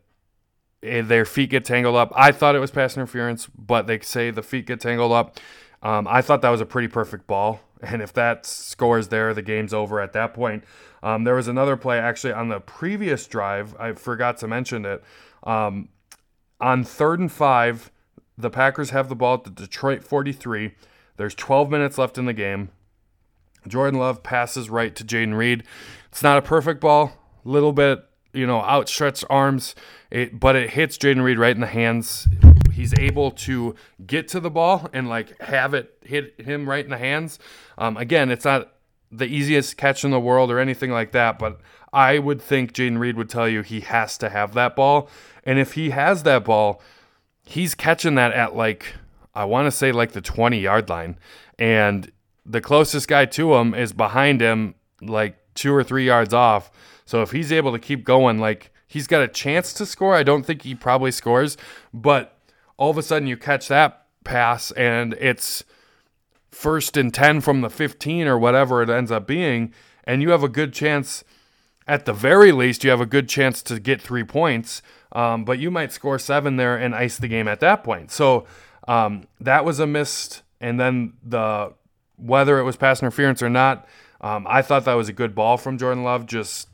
eh, 0.82 1.02
their 1.02 1.24
feet 1.24 1.50
get 1.50 1.64
tangled 1.64 1.96
up. 1.96 2.12
I 2.14 2.32
thought 2.32 2.54
it 2.54 2.60
was 2.60 2.70
pass 2.70 2.96
interference, 2.96 3.46
but 3.46 3.86
they 3.86 3.98
say 4.00 4.30
the 4.30 4.42
feet 4.42 4.66
get 4.66 4.80
tangled 4.80 5.12
up. 5.12 5.40
Um, 5.82 6.06
I 6.08 6.22
thought 6.22 6.42
that 6.42 6.50
was 6.50 6.60
a 6.60 6.66
pretty 6.66 6.88
perfect 6.88 7.26
ball, 7.26 7.60
and 7.82 8.00
if 8.02 8.12
that 8.12 8.46
scores 8.46 9.08
there, 9.08 9.34
the 9.34 9.42
game's 9.42 9.74
over 9.74 10.00
at 10.00 10.12
that 10.12 10.34
point. 10.34 10.64
Um, 11.02 11.24
there 11.24 11.34
was 11.34 11.48
another 11.48 11.76
play 11.76 11.98
actually 11.98 12.32
on 12.32 12.48
the 12.48 12.60
previous 12.60 13.26
drive. 13.26 13.74
I 13.78 13.92
forgot 13.94 14.38
to 14.38 14.48
mention 14.48 14.84
it. 14.84 15.02
Um, 15.42 15.88
on 16.62 16.84
third 16.84 17.20
and 17.20 17.30
five, 17.30 17.90
the 18.38 18.48
Packers 18.48 18.90
have 18.90 19.08
the 19.08 19.16
ball 19.16 19.34
at 19.34 19.44
the 19.44 19.50
Detroit 19.50 20.04
43. 20.04 20.74
There's 21.16 21.34
12 21.34 21.70
minutes 21.70 21.98
left 21.98 22.16
in 22.16 22.24
the 22.24 22.32
game. 22.32 22.70
Jordan 23.68 23.98
Love 24.00 24.22
passes 24.22 24.70
right 24.70 24.94
to 24.96 25.04
Jayden 25.04 25.36
Reed. 25.36 25.64
It's 26.08 26.22
not 26.22 26.38
a 26.38 26.42
perfect 26.42 26.80
ball, 26.80 27.12
little 27.44 27.72
bit, 27.72 28.04
you 28.32 28.46
know, 28.46 28.60
outstretched 28.62 29.24
arms, 29.28 29.74
it, 30.10 30.40
but 30.40 30.56
it 30.56 30.70
hits 30.70 30.96
Jayden 30.96 31.22
Reed 31.22 31.38
right 31.38 31.54
in 31.54 31.60
the 31.60 31.66
hands. 31.66 32.28
He's 32.72 32.94
able 32.98 33.32
to 33.32 33.74
get 34.06 34.28
to 34.28 34.40
the 34.40 34.50
ball 34.50 34.88
and 34.92 35.08
like 35.08 35.40
have 35.42 35.74
it 35.74 35.96
hit 36.04 36.40
him 36.40 36.68
right 36.68 36.84
in 36.84 36.90
the 36.90 36.98
hands. 36.98 37.38
Um, 37.76 37.96
again, 37.96 38.30
it's 38.30 38.44
not 38.44 38.72
the 39.10 39.26
easiest 39.26 39.76
catch 39.76 40.04
in 40.04 40.10
the 40.10 40.20
world 40.20 40.50
or 40.50 40.58
anything 40.58 40.90
like 40.90 41.12
that, 41.12 41.38
but 41.38 41.60
I 41.92 42.18
would 42.18 42.40
think 42.40 42.72
Jayden 42.72 42.98
Reed 42.98 43.16
would 43.16 43.28
tell 43.28 43.48
you 43.48 43.62
he 43.62 43.80
has 43.80 44.16
to 44.18 44.30
have 44.30 44.54
that 44.54 44.74
ball. 44.76 45.08
And 45.44 45.58
if 45.58 45.74
he 45.74 45.90
has 45.90 46.22
that 46.22 46.44
ball, 46.44 46.80
he's 47.44 47.74
catching 47.74 48.14
that 48.14 48.32
at 48.32 48.56
like, 48.56 48.94
I 49.34 49.44
want 49.44 49.66
to 49.66 49.70
say 49.70 49.92
like 49.92 50.12
the 50.12 50.20
20 50.20 50.58
yard 50.58 50.88
line. 50.88 51.18
And 51.58 52.10
the 52.46 52.60
closest 52.60 53.08
guy 53.08 53.26
to 53.26 53.54
him 53.54 53.74
is 53.74 53.92
behind 53.92 54.40
him, 54.40 54.74
like 55.00 55.36
two 55.54 55.74
or 55.74 55.84
three 55.84 56.06
yards 56.06 56.32
off. 56.32 56.70
So 57.04 57.22
if 57.22 57.32
he's 57.32 57.52
able 57.52 57.72
to 57.72 57.78
keep 57.78 58.04
going, 58.04 58.38
like 58.38 58.72
he's 58.86 59.06
got 59.06 59.22
a 59.22 59.28
chance 59.28 59.72
to 59.74 59.86
score. 59.86 60.14
I 60.14 60.22
don't 60.22 60.44
think 60.44 60.62
he 60.62 60.74
probably 60.74 61.10
scores, 61.10 61.56
but 61.92 62.38
all 62.76 62.90
of 62.90 62.98
a 62.98 63.02
sudden 63.02 63.28
you 63.28 63.36
catch 63.36 63.68
that 63.68 64.06
pass 64.24 64.70
and 64.72 65.14
it's 65.14 65.64
first 66.50 66.96
and 66.96 67.12
10 67.12 67.40
from 67.40 67.62
the 67.62 67.70
15 67.70 68.26
or 68.26 68.38
whatever 68.38 68.82
it 68.82 68.90
ends 68.90 69.10
up 69.10 69.26
being, 69.26 69.72
and 70.04 70.22
you 70.22 70.30
have 70.30 70.42
a 70.42 70.48
good 70.48 70.72
chance, 70.72 71.24
at 71.86 72.04
the 72.04 72.12
very 72.12 72.52
least, 72.52 72.84
you 72.84 72.90
have 72.90 73.00
a 73.00 73.06
good 73.06 73.28
chance 73.28 73.62
to 73.64 73.80
get 73.80 74.00
three 74.00 74.24
points, 74.24 74.82
um, 75.12 75.44
but 75.44 75.58
you 75.58 75.70
might 75.70 75.92
score 75.92 76.18
seven 76.18 76.56
there 76.56 76.76
and 76.76 76.94
ice 76.94 77.18
the 77.18 77.28
game 77.28 77.48
at 77.48 77.60
that 77.60 77.82
point. 77.84 78.10
So 78.10 78.46
um, 78.88 79.24
that 79.40 79.64
was 79.64 79.78
a 79.78 79.86
missed, 79.86 80.42
and 80.60 80.78
then 80.78 81.14
the 81.22 81.74
whether 82.16 82.58
it 82.58 82.62
was 82.62 82.76
pass 82.76 83.02
interference 83.02 83.42
or 83.42 83.50
not, 83.50 83.88
um, 84.20 84.46
I 84.48 84.62
thought 84.62 84.84
that 84.84 84.94
was 84.94 85.08
a 85.08 85.12
good 85.12 85.34
ball 85.34 85.56
from 85.56 85.76
Jordan 85.76 86.04
Love. 86.04 86.26
Just 86.26 86.68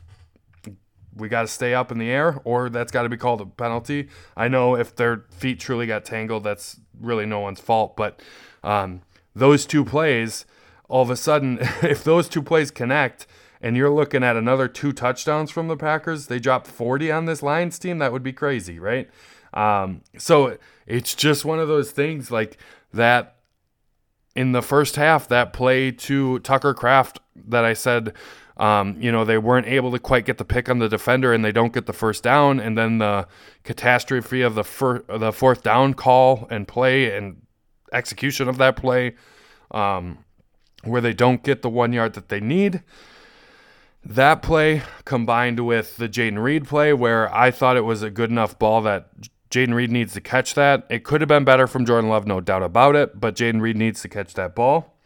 we 1.17 1.29
got 1.29 1.43
to 1.43 1.49
stay 1.49 1.75
up 1.75 1.91
in 1.91 1.99
the 1.99 2.11
air, 2.11 2.41
or 2.45 2.69
that's 2.69 2.93
got 2.93 3.03
to 3.03 3.09
be 3.09 3.17
called 3.17 3.41
a 3.41 3.47
penalty. 3.47 4.09
I 4.37 4.49
know 4.49 4.77
if 4.77 4.95
their 4.95 5.25
feet 5.31 5.59
truly 5.59 5.87
got 5.87 6.05
tangled, 6.05 6.45
that's 6.45 6.81
really 7.01 7.27
no 7.27 7.41
one's 7.41 7.61
fault. 7.61 7.97
But 7.97 8.21
um, 8.63 9.03
those 9.35 9.67
two 9.67 9.85
plays, 9.85 10.47
all 10.89 11.03
of 11.03 11.11
a 11.11 11.17
sudden, 11.17 11.59
if 11.83 12.05
those 12.05 12.29
two 12.29 12.43
plays 12.43 12.71
connect, 12.71 13.27
and 13.61 13.77
you're 13.77 13.91
looking 13.91 14.23
at 14.23 14.37
another 14.37 14.69
two 14.69 14.93
touchdowns 14.93 15.51
from 15.51 15.69
the 15.69 15.77
Packers, 15.77 16.27
they 16.27 16.39
dropped 16.39 16.67
40 16.67 17.11
on 17.11 17.27
this 17.27 17.43
Lions 17.43 17.79
team. 17.79 17.99
That 17.99 18.13
would 18.13 18.23
be 18.23 18.33
crazy, 18.33 18.79
right? 18.79 19.09
Um, 19.53 20.03
so 20.17 20.59
it's 20.87 21.15
just 21.15 21.45
one 21.45 21.59
of 21.59 21.69
those 21.69 21.91
things 21.91 22.31
like 22.31 22.59
that. 22.93 23.35
In 24.37 24.53
the 24.53 24.63
first 24.63 24.95
half, 24.95 25.27
that 25.29 25.53
play 25.53 25.91
to 25.91 26.39
Tucker 26.41 26.73
Kraft 26.73 27.19
that 27.35 27.65
I 27.65 27.73
said 27.73 28.15
um, 28.59 28.97
you 29.01 29.13
know, 29.13 29.25
they 29.25 29.39
weren't 29.39 29.67
able 29.67 29.93
to 29.93 29.99
quite 29.99 30.25
get 30.25 30.39
the 30.39 30.45
pick 30.45 30.69
on 30.69 30.81
the 30.81 30.89
defender 30.89 31.33
and 31.33 31.45
they 31.45 31.53
don't 31.53 31.73
get 31.73 31.87
the 31.87 31.93
first 31.93 32.25
down. 32.25 32.59
And 32.59 32.77
then 32.77 32.99
the 32.99 33.29
catastrophe 33.63 34.43
of 34.43 34.57
the, 34.57 34.65
fir- 34.65 35.05
the 35.09 35.33
fourth 35.33 35.63
down 35.63 35.95
call 35.95 36.49
and 36.51 36.67
play 36.67 37.17
and 37.17 37.43
execution 37.93 38.49
of 38.49 38.59
that 38.59 38.77
play, 38.77 39.15
um, 39.71 40.25
where 40.83 41.01
they 41.01 41.13
don't 41.13 41.43
get 41.43 41.63
the 41.63 41.71
one 41.71 41.93
yard 41.93 42.15
that 42.15 42.29
they 42.29 42.41
need. 42.41 42.83
That 44.09 44.41
play 44.41 44.83
combined 45.05 45.61
with 45.61 45.99
the 45.99 46.09
Jayden 46.09 46.43
Reed 46.43 46.67
play, 46.67 46.95
where 46.95 47.33
I 47.35 47.51
thought 47.51 47.77
it 47.77 47.83
was 47.83 48.03
a 48.03 48.09
good 48.09 48.31
enough 48.31 48.59
ball 48.59 48.81
that 48.83 49.11
Jayden 49.51 49.75
Reed 49.75 49.91
needs 49.91 50.15
to 50.15 50.23
catch 50.23 50.55
that. 50.55 50.87
It 50.89 51.05
could 51.05 51.21
have 51.21 51.29
been 51.29 51.45
better 51.45 51.67
from 51.67 51.85
Jordan 51.85 52.09
Love, 52.09 52.27
no 52.27 52.41
doubt 52.41 52.63
about 52.63 52.97
it, 52.97 53.21
but 53.21 53.37
Jayden 53.37 53.61
Reed 53.61 53.77
needs 53.77 54.01
to 54.01 54.09
catch 54.09 54.33
that 54.33 54.55
ball. 54.55 54.97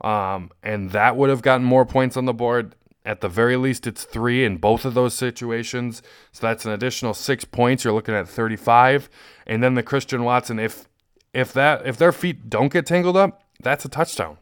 Um, 0.00 0.50
and 0.64 0.90
that 0.90 1.16
would 1.16 1.30
have 1.30 1.42
gotten 1.42 1.64
more 1.64 1.86
points 1.86 2.16
on 2.16 2.24
the 2.24 2.34
board. 2.34 2.74
At 3.04 3.20
the 3.20 3.28
very 3.28 3.56
least, 3.56 3.86
it's 3.86 4.02
three 4.02 4.44
in 4.44 4.56
both 4.56 4.84
of 4.84 4.94
those 4.94 5.14
situations. 5.14 6.02
So 6.32 6.44
that's 6.44 6.64
an 6.64 6.72
additional 6.72 7.14
six 7.14 7.44
points. 7.44 7.84
You're 7.84 7.92
looking 7.92 8.16
at 8.16 8.28
35. 8.28 9.08
And 9.46 9.62
then 9.62 9.74
the 9.74 9.84
Christian 9.84 10.24
Watson, 10.24 10.58
if 10.58 10.88
if 11.32 11.52
that 11.52 11.86
if 11.86 11.96
their 11.96 12.12
feet 12.12 12.50
don't 12.50 12.72
get 12.72 12.84
tangled 12.84 13.16
up, 13.16 13.44
that's 13.62 13.84
a 13.84 13.88
touchdown. 13.88 14.38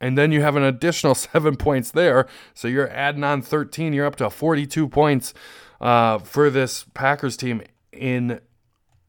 And 0.00 0.16
then 0.16 0.32
you 0.32 0.42
have 0.42 0.56
an 0.56 0.62
additional 0.62 1.14
seven 1.14 1.56
points 1.56 1.90
there. 1.90 2.26
So 2.54 2.68
you're 2.68 2.90
adding 2.90 3.24
on 3.24 3.42
13. 3.42 3.92
You're 3.92 4.06
up 4.06 4.16
to 4.16 4.30
42 4.30 4.88
points 4.88 5.34
uh, 5.80 6.18
for 6.18 6.50
this 6.50 6.84
Packers 6.94 7.36
team. 7.36 7.62
In 7.92 8.40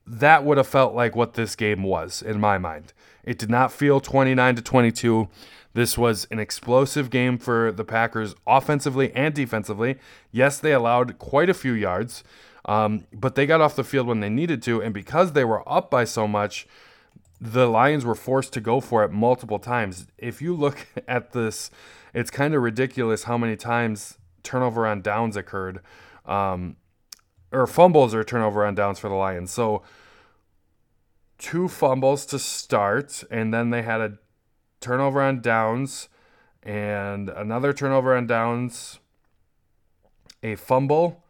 that 0.05 0.45
would 0.45 0.57
have 0.57 0.67
felt 0.67 0.95
like 0.95 1.15
what 1.15 1.33
this 1.33 1.55
game 1.55 1.83
was 1.83 2.21
in 2.21 2.39
my 2.39 2.57
mind. 2.57 2.93
It 3.23 3.37
did 3.37 3.49
not 3.49 3.73
feel 3.73 3.99
29 3.99 4.55
to 4.55 4.61
22. 4.61 5.27
This 5.73 5.97
was 5.97 6.25
an 6.31 6.39
explosive 6.39 7.09
game 7.09 7.37
for 7.37 7.71
the 7.71 7.83
Packers 7.83 8.33
offensively 8.47 9.13
and 9.13 9.33
defensively. 9.33 9.97
Yes, 10.31 10.59
they 10.59 10.71
allowed 10.71 11.19
quite 11.19 11.49
a 11.49 11.53
few 11.53 11.73
yards, 11.73 12.23
um, 12.65 13.05
but 13.13 13.35
they 13.35 13.45
got 13.45 13.59
off 13.59 13.75
the 13.75 13.83
field 13.83 14.07
when 14.07 14.21
they 14.21 14.29
needed 14.29 14.63
to. 14.63 14.81
And 14.81 14.93
because 14.93 15.33
they 15.33 15.43
were 15.43 15.67
up 15.69 15.91
by 15.91 16.05
so 16.05 16.27
much, 16.27 16.65
the 17.39 17.67
Lions 17.67 18.05
were 18.05 18.15
forced 18.15 18.53
to 18.53 18.61
go 18.61 18.79
for 18.79 19.03
it 19.03 19.11
multiple 19.11 19.59
times. 19.59 20.07
If 20.17 20.41
you 20.41 20.55
look 20.55 20.87
at 21.07 21.31
this, 21.31 21.69
it's 22.13 22.31
kind 22.31 22.53
of 22.55 22.61
ridiculous 22.61 23.23
how 23.23 23.37
many 23.37 23.55
times 23.55 24.17
turnover 24.43 24.87
on 24.87 25.01
downs 25.01 25.35
occurred, 25.35 25.81
um, 26.25 26.77
or 27.51 27.67
fumbles 27.67 28.13
or 28.13 28.23
turnover 28.23 28.65
on 28.65 28.75
downs 28.75 28.99
for 28.99 29.09
the 29.09 29.15
Lions. 29.15 29.51
So 29.51 29.83
two 31.37 31.67
fumbles 31.67 32.25
to 32.27 32.39
start, 32.39 33.23
and 33.29 33.53
then 33.53 33.69
they 33.69 33.83
had 33.83 34.01
a 34.01 34.17
turnover 34.79 35.21
on 35.21 35.41
downs, 35.41 36.09
and 36.63 37.29
another 37.29 37.73
turnover 37.73 38.15
on 38.15 38.27
downs, 38.27 38.99
a 40.43 40.55
fumble, 40.55 41.23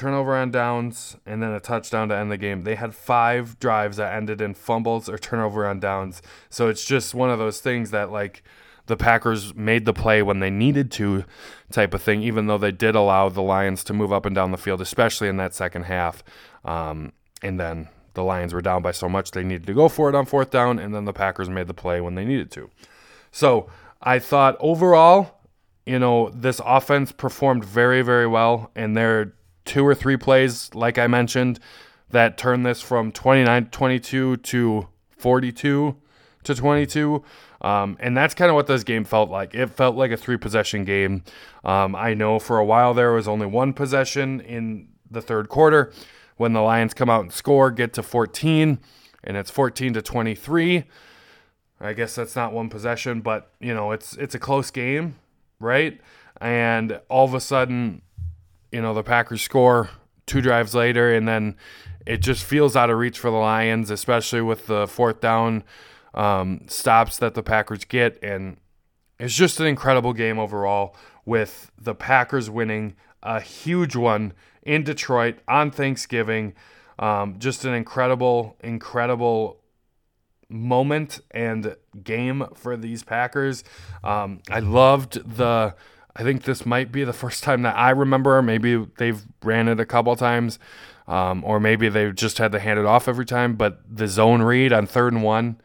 turnover 0.00 0.34
on 0.34 0.50
downs, 0.50 1.16
and 1.26 1.42
then 1.42 1.50
a 1.50 1.60
touchdown 1.60 2.08
to 2.08 2.16
end 2.16 2.32
the 2.32 2.38
game. 2.38 2.62
They 2.62 2.74
had 2.74 2.94
five 2.94 3.58
drives 3.58 3.98
that 3.98 4.14
ended 4.14 4.40
in 4.40 4.54
fumbles 4.54 5.10
or 5.10 5.18
turnover 5.18 5.66
on 5.66 5.78
downs. 5.78 6.22
So 6.48 6.68
it's 6.68 6.86
just 6.86 7.14
one 7.14 7.28
of 7.28 7.38
those 7.38 7.60
things 7.60 7.90
that, 7.90 8.10
like, 8.10 8.42
the 8.86 8.96
Packers 8.96 9.54
made 9.54 9.84
the 9.84 9.92
play 9.92 10.22
when 10.22 10.40
they 10.40 10.48
needed 10.48 10.90
to, 10.92 11.24
type 11.70 11.92
of 11.92 12.00
thing, 12.00 12.22
even 12.22 12.46
though 12.46 12.56
they 12.56 12.72
did 12.72 12.94
allow 12.94 13.28
the 13.28 13.42
Lions 13.42 13.84
to 13.84 13.92
move 13.92 14.10
up 14.10 14.24
and 14.24 14.34
down 14.34 14.52
the 14.52 14.56
field, 14.56 14.80
especially 14.80 15.28
in 15.28 15.36
that 15.36 15.54
second 15.54 15.82
half. 15.82 16.24
Um, 16.64 17.12
and 17.42 17.60
then 17.60 17.88
the 18.14 18.24
Lions 18.24 18.54
were 18.54 18.62
down 18.62 18.80
by 18.80 18.92
so 18.92 19.08
much 19.08 19.32
they 19.32 19.44
needed 19.44 19.66
to 19.66 19.74
go 19.74 19.90
for 19.90 20.08
it 20.08 20.14
on 20.14 20.24
fourth 20.24 20.50
down, 20.50 20.78
and 20.78 20.94
then 20.94 21.04
the 21.04 21.12
Packers 21.12 21.50
made 21.50 21.66
the 21.66 21.74
play 21.74 22.00
when 22.00 22.14
they 22.14 22.24
needed 22.24 22.50
to. 22.52 22.70
So 23.30 23.68
I 24.00 24.18
thought 24.18 24.56
overall, 24.60 25.42
you 25.84 25.98
know, 25.98 26.30
this 26.30 26.60
offense 26.64 27.12
performed 27.12 27.64
very, 27.66 28.00
very 28.00 28.26
well, 28.26 28.70
and 28.74 28.96
there 28.96 29.20
are 29.20 29.34
two 29.70 29.86
or 29.86 29.94
three 29.94 30.16
plays, 30.16 30.74
like 30.74 30.98
I 30.98 31.06
mentioned, 31.06 31.60
that 32.10 32.36
turn 32.36 32.64
this 32.64 32.82
from 32.82 33.12
29 33.12 33.66
22 33.66 34.36
to 34.38 34.88
42 35.16 35.96
to 36.42 36.54
22. 36.54 37.22
Um, 37.60 37.96
and 38.00 38.16
that's 38.16 38.34
kind 38.34 38.50
of 38.50 38.56
what 38.56 38.66
this 38.66 38.82
game 38.82 39.04
felt 39.04 39.30
like. 39.30 39.54
It 39.54 39.70
felt 39.70 39.94
like 39.94 40.10
a 40.10 40.16
three 40.16 40.36
possession 40.36 40.84
game. 40.84 41.22
Um, 41.64 41.94
I 41.94 42.14
know 42.14 42.40
for 42.40 42.58
a 42.58 42.64
while 42.64 42.94
there 42.94 43.12
was 43.12 43.28
only 43.28 43.46
one 43.46 43.72
possession 43.72 44.40
in 44.40 44.88
the 45.08 45.22
third 45.22 45.48
quarter 45.48 45.92
when 46.36 46.52
the 46.52 46.62
Lions 46.62 46.92
come 46.92 47.08
out 47.08 47.20
and 47.20 47.32
score, 47.32 47.70
get 47.70 47.92
to 47.92 48.02
14, 48.02 48.80
and 49.22 49.36
it's 49.36 49.52
14 49.52 49.92
to 49.92 50.02
23. 50.02 50.84
I 51.80 51.92
guess 51.92 52.16
that's 52.16 52.34
not 52.34 52.52
one 52.52 52.70
possession, 52.70 53.20
but 53.20 53.52
you 53.60 53.72
know, 53.72 53.92
it's 53.92 54.16
it's 54.16 54.34
a 54.34 54.38
close 54.40 54.72
game, 54.72 55.14
right? 55.60 56.00
And 56.40 57.00
all 57.08 57.24
of 57.24 57.34
a 57.34 57.40
sudden, 57.40 58.02
you 58.72 58.80
know, 58.80 58.94
the 58.94 59.02
Packers 59.02 59.42
score 59.42 59.90
two 60.26 60.40
drives 60.40 60.74
later, 60.74 61.12
and 61.12 61.26
then 61.26 61.56
it 62.06 62.18
just 62.18 62.44
feels 62.44 62.76
out 62.76 62.90
of 62.90 62.98
reach 62.98 63.18
for 63.18 63.30
the 63.30 63.36
Lions, 63.36 63.90
especially 63.90 64.40
with 64.40 64.66
the 64.66 64.86
fourth 64.86 65.20
down 65.20 65.64
um, 66.14 66.62
stops 66.66 67.18
that 67.18 67.34
the 67.34 67.42
Packers 67.42 67.84
get. 67.84 68.18
And 68.22 68.56
it's 69.18 69.34
just 69.34 69.60
an 69.60 69.66
incredible 69.66 70.12
game 70.12 70.38
overall 70.38 70.96
with 71.24 71.70
the 71.78 71.94
Packers 71.94 72.48
winning 72.48 72.96
a 73.22 73.40
huge 73.40 73.94
one 73.94 74.32
in 74.62 74.82
Detroit 74.82 75.38
on 75.46 75.70
Thanksgiving. 75.70 76.54
Um, 76.98 77.38
just 77.38 77.64
an 77.64 77.74
incredible, 77.74 78.56
incredible 78.60 79.60
moment 80.48 81.20
and 81.30 81.76
game 82.02 82.44
for 82.54 82.76
these 82.76 83.02
Packers. 83.02 83.64
Um, 84.02 84.40
I 84.50 84.60
loved 84.60 85.36
the. 85.36 85.74
I 86.16 86.22
think 86.22 86.42
this 86.42 86.66
might 86.66 86.90
be 86.90 87.04
the 87.04 87.12
first 87.12 87.42
time 87.44 87.62
that 87.62 87.76
I 87.76 87.90
remember. 87.90 88.42
Maybe 88.42 88.86
they've 88.98 89.22
ran 89.42 89.68
it 89.68 89.78
a 89.78 89.86
couple 89.86 90.14
times, 90.16 90.58
um, 91.06 91.44
or 91.44 91.60
maybe 91.60 91.88
they've 91.88 92.14
just 92.14 92.38
had 92.38 92.52
to 92.52 92.58
hand 92.58 92.78
it 92.78 92.86
off 92.86 93.08
every 93.08 93.26
time. 93.26 93.54
But 93.54 93.80
the 93.88 94.08
zone 94.08 94.42
read 94.42 94.72
on 94.72 94.86
third 94.86 95.12
and 95.12 95.22
one, 95.22 95.60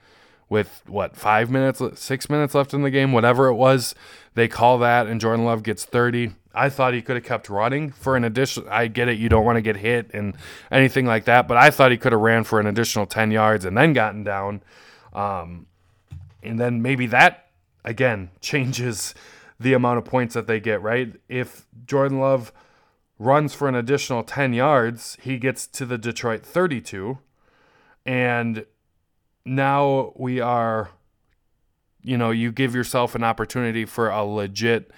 with 0.50 0.84
what 0.86 1.16
five 1.16 1.50
minutes, 1.50 1.82
six 1.96 2.30
minutes 2.30 2.54
left 2.54 2.74
in 2.74 2.84
the 2.84 2.92
game, 2.92 3.12
whatever 3.12 3.48
it 3.48 3.56
was, 3.56 3.96
they 4.36 4.48
call 4.48 4.78
that, 4.80 5.08
and 5.08 5.20
Jordan 5.20 5.46
Love 5.46 5.64
gets 5.64 5.86
30. 5.86 6.34
I 6.54 6.70
thought 6.70 6.94
he 6.94 7.02
could 7.02 7.16
have 7.16 7.26
kept 7.26 7.50
running 7.50 7.92
for 7.92 8.16
an 8.16 8.24
additional. 8.24 8.70
I 8.70 8.88
get 8.88 9.10
it, 9.10 9.18
you 9.18 9.28
don't 9.28 9.44
want 9.44 9.58
to 9.58 9.62
get 9.62 9.78
hit 9.78 10.12
and 10.14 10.36
anything 10.72 11.06
like 11.06 11.26
that, 11.26 11.48
but 11.48 11.58
I 11.58 11.70
thought 11.72 11.92
he 11.92 11.98
could 11.98 12.12
have 12.12 12.22
ran 12.22 12.44
for 12.44 12.60
an 12.60 12.68
additional 12.68 13.06
10 13.06 13.32
yards 13.32 13.66
and 13.66 13.78
then 13.78 13.94
gotten 13.94 14.24
down. 14.24 14.62
Um, 15.14 15.66
and 16.44 16.60
then 16.60 16.82
maybe 16.82 17.08
that, 17.08 17.48
again, 17.84 18.30
changes 18.42 19.16
the 19.60 19.74
amount 19.74 19.98
of 19.98 20.06
points 20.06 20.34
that 20.34 20.48
they 20.48 20.60
get, 20.60 20.82
right? 20.82 21.16
If 21.30 21.66
Jordan 21.86 22.20
Love 22.20 22.52
runs 23.18 23.54
for 23.54 23.68
an 23.68 23.76
additional 23.76 24.24
10 24.24 24.54
yards, 24.54 25.18
he 25.22 25.38
gets 25.38 25.66
to 25.68 25.86
the 25.86 25.98
Detroit 25.98 26.44
32. 26.44 27.18
And 28.06 28.66
now 29.46 30.14
we 30.16 30.40
are, 30.40 30.90
you 32.04 32.18
know, 32.18 32.32
you 32.32 32.52
give 32.52 32.76
yourself 32.76 33.16
an 33.16 33.24
opportunity 33.24 33.86
for 33.86 34.10
a 34.10 34.24
legit 34.24 34.92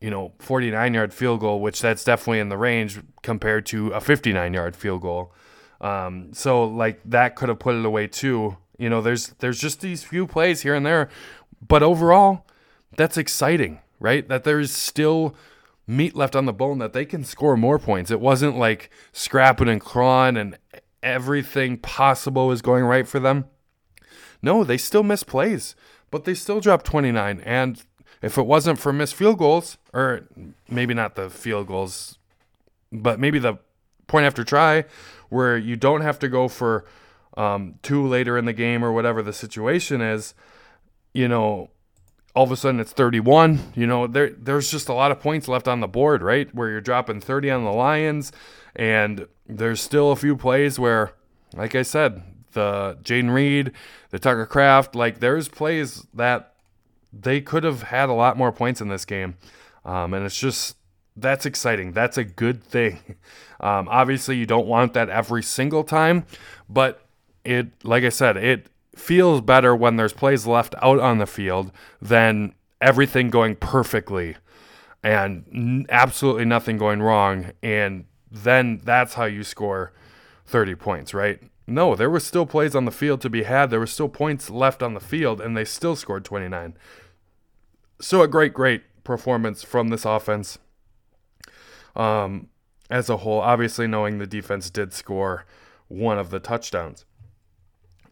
you 0.00 0.10
know, 0.10 0.32
49 0.38 0.94
yard 0.94 1.12
field 1.12 1.40
goal, 1.40 1.60
which 1.60 1.80
that's 1.80 2.04
definitely 2.04 2.38
in 2.40 2.48
the 2.48 2.56
range 2.56 3.00
compared 3.22 3.66
to 3.66 3.88
a 3.88 4.00
59 4.00 4.54
yard 4.54 4.76
field 4.76 5.02
goal. 5.02 5.32
Um, 5.80 6.32
so 6.32 6.64
like 6.64 7.00
that 7.04 7.36
could 7.36 7.48
have 7.48 7.58
put 7.58 7.74
it 7.74 7.84
away 7.84 8.06
too. 8.06 8.56
You 8.78 8.88
know, 8.88 9.00
there's 9.00 9.28
there's 9.40 9.60
just 9.60 9.80
these 9.80 10.04
few 10.04 10.26
plays 10.26 10.62
here 10.62 10.74
and 10.74 10.86
there, 10.86 11.08
but 11.66 11.82
overall, 11.82 12.46
that's 12.96 13.16
exciting, 13.16 13.80
right? 14.00 14.28
That 14.28 14.44
there's 14.44 14.70
still 14.70 15.34
meat 15.86 16.14
left 16.14 16.36
on 16.36 16.44
the 16.44 16.52
bone 16.52 16.78
that 16.78 16.92
they 16.92 17.04
can 17.04 17.24
score 17.24 17.56
more 17.56 17.78
points. 17.78 18.10
It 18.10 18.20
wasn't 18.20 18.58
like 18.58 18.90
scrapping 19.12 19.68
and 19.68 19.80
clawing 19.80 20.36
and 20.36 20.58
everything 21.02 21.78
possible 21.78 22.46
was 22.46 22.62
going 22.62 22.84
right 22.84 23.08
for 23.08 23.18
them. 23.18 23.46
No, 24.42 24.64
they 24.64 24.76
still 24.76 25.02
missed 25.02 25.26
plays, 25.26 25.74
but 26.10 26.24
they 26.24 26.34
still 26.34 26.60
dropped 26.60 26.86
29 26.86 27.40
and 27.40 27.82
if 28.20 28.36
it 28.36 28.46
wasn't 28.46 28.78
for 28.78 28.92
missed 28.92 29.14
field 29.14 29.38
goals, 29.38 29.78
or 29.92 30.28
maybe 30.68 30.92
not 30.92 31.14
the 31.14 31.30
field 31.30 31.68
goals, 31.68 32.18
but 32.90 33.20
maybe 33.20 33.38
the 33.38 33.58
point 34.06 34.26
after 34.26 34.44
try, 34.44 34.84
where 35.28 35.56
you 35.56 35.76
don't 35.76 36.00
have 36.00 36.18
to 36.20 36.28
go 36.28 36.48
for 36.48 36.84
um, 37.36 37.76
two 37.82 38.06
later 38.06 38.36
in 38.36 38.44
the 38.44 38.52
game 38.52 38.84
or 38.84 38.92
whatever 38.92 39.22
the 39.22 39.32
situation 39.32 40.00
is, 40.00 40.34
you 41.12 41.28
know, 41.28 41.70
all 42.38 42.44
of 42.44 42.52
a 42.52 42.56
sudden 42.56 42.78
it's 42.78 42.92
31. 42.92 43.72
You 43.74 43.88
know, 43.88 44.06
there 44.06 44.30
there's 44.30 44.70
just 44.70 44.88
a 44.88 44.92
lot 44.92 45.10
of 45.10 45.18
points 45.18 45.48
left 45.48 45.66
on 45.66 45.80
the 45.80 45.88
board, 45.88 46.22
right? 46.22 46.48
Where 46.54 46.70
you're 46.70 46.80
dropping 46.80 47.20
30 47.20 47.50
on 47.50 47.64
the 47.64 47.72
Lions, 47.72 48.30
and 48.76 49.26
there's 49.48 49.80
still 49.80 50.12
a 50.12 50.16
few 50.16 50.36
plays 50.36 50.78
where, 50.78 51.14
like 51.56 51.74
I 51.74 51.82
said, 51.82 52.22
the 52.52 52.96
Jayden 53.02 53.34
Reed, 53.34 53.72
the 54.10 54.20
Tucker 54.20 54.46
Kraft, 54.46 54.94
like 54.94 55.18
there's 55.18 55.48
plays 55.48 56.06
that 56.14 56.54
they 57.12 57.40
could 57.40 57.64
have 57.64 57.82
had 57.82 58.08
a 58.08 58.12
lot 58.12 58.36
more 58.36 58.52
points 58.52 58.80
in 58.80 58.86
this 58.86 59.04
game. 59.04 59.36
Um, 59.84 60.14
and 60.14 60.24
it's 60.24 60.38
just, 60.38 60.76
that's 61.16 61.44
exciting. 61.44 61.90
That's 61.90 62.18
a 62.18 62.24
good 62.24 62.62
thing. 62.62 63.16
Um, 63.60 63.88
obviously, 63.90 64.36
you 64.36 64.46
don't 64.46 64.68
want 64.68 64.92
that 64.92 65.08
every 65.08 65.42
single 65.42 65.82
time, 65.82 66.26
but 66.68 67.04
it, 67.44 67.66
like 67.82 68.04
I 68.04 68.08
said, 68.08 68.36
it 68.36 68.68
feels 68.98 69.40
better 69.40 69.74
when 69.74 69.96
there's 69.96 70.12
plays 70.12 70.46
left 70.46 70.74
out 70.82 70.98
on 70.98 71.18
the 71.18 71.26
field 71.26 71.72
than 72.00 72.54
everything 72.80 73.30
going 73.30 73.56
perfectly 73.56 74.36
and 75.02 75.44
n- 75.52 75.86
absolutely 75.88 76.44
nothing 76.44 76.76
going 76.76 77.00
wrong. 77.02 77.52
And 77.62 78.04
then 78.30 78.80
that's 78.82 79.14
how 79.14 79.24
you 79.24 79.44
score 79.44 79.92
30 80.46 80.74
points, 80.74 81.14
right? 81.14 81.40
No, 81.66 81.94
there 81.94 82.10
were 82.10 82.20
still 82.20 82.46
plays 82.46 82.74
on 82.74 82.86
the 82.86 82.90
field 82.90 83.20
to 83.20 83.30
be 83.30 83.42
had. 83.42 83.70
There 83.70 83.80
were 83.80 83.86
still 83.86 84.08
points 84.08 84.48
left 84.48 84.82
on 84.82 84.94
the 84.94 85.00
field, 85.00 85.40
and 85.40 85.56
they 85.56 85.64
still 85.64 85.96
scored 85.96 86.24
29. 86.24 86.74
So 88.00 88.22
a 88.22 88.28
great, 88.28 88.54
great 88.54 88.82
performance 89.04 89.62
from 89.62 89.88
this 89.88 90.04
offense 90.04 90.58
um, 91.94 92.48
as 92.88 93.10
a 93.10 93.18
whole. 93.18 93.40
Obviously, 93.40 93.86
knowing 93.86 94.18
the 94.18 94.26
defense 94.26 94.70
did 94.70 94.94
score 94.94 95.44
one 95.88 96.18
of 96.18 96.30
the 96.30 96.40
touchdowns. 96.40 97.04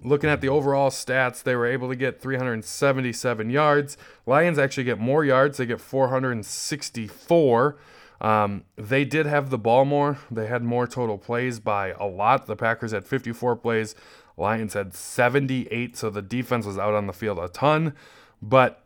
Looking 0.03 0.29
at 0.31 0.41
the 0.41 0.49
overall 0.49 0.91
stats, 0.91 1.43
they 1.43 1.57
were 1.57 1.67
able 1.67 1.89
to 1.89 1.97
get 1.97 2.21
377 2.21 3.51
yards. 3.51 3.97
Lions 4.27 4.59
actually 4.59 4.85
get 4.85 4.99
more 4.99 5.25
yards. 5.25 5.59
They 5.59 5.67
get 5.67 5.81
464. 5.81 7.77
Um, 8.21 8.65
they 8.77 9.05
did 9.05 9.27
have 9.27 9.51
the 9.51 9.59
ball 9.59 9.85
more. 9.85 10.19
They 10.31 10.47
had 10.47 10.63
more 10.63 10.87
total 10.87 11.19
plays 11.19 11.61
by 11.61 11.91
a 11.93 12.07
lot. 12.07 12.47
The 12.47 12.57
Packers 12.57 12.93
had 12.93 13.07
54 13.07 13.57
plays. 13.57 13.95
Lions 14.37 14.75
had 14.75 14.95
78. 14.95 15.97
So 15.97 16.11
the 16.11 16.23
defense 16.23 16.67
was 16.67 16.79
out 16.79 16.95
on 16.95 17.07
the 17.07 17.13
field 17.13 17.39
a 17.39 17.49
ton. 17.49 17.95
But 18.43 18.83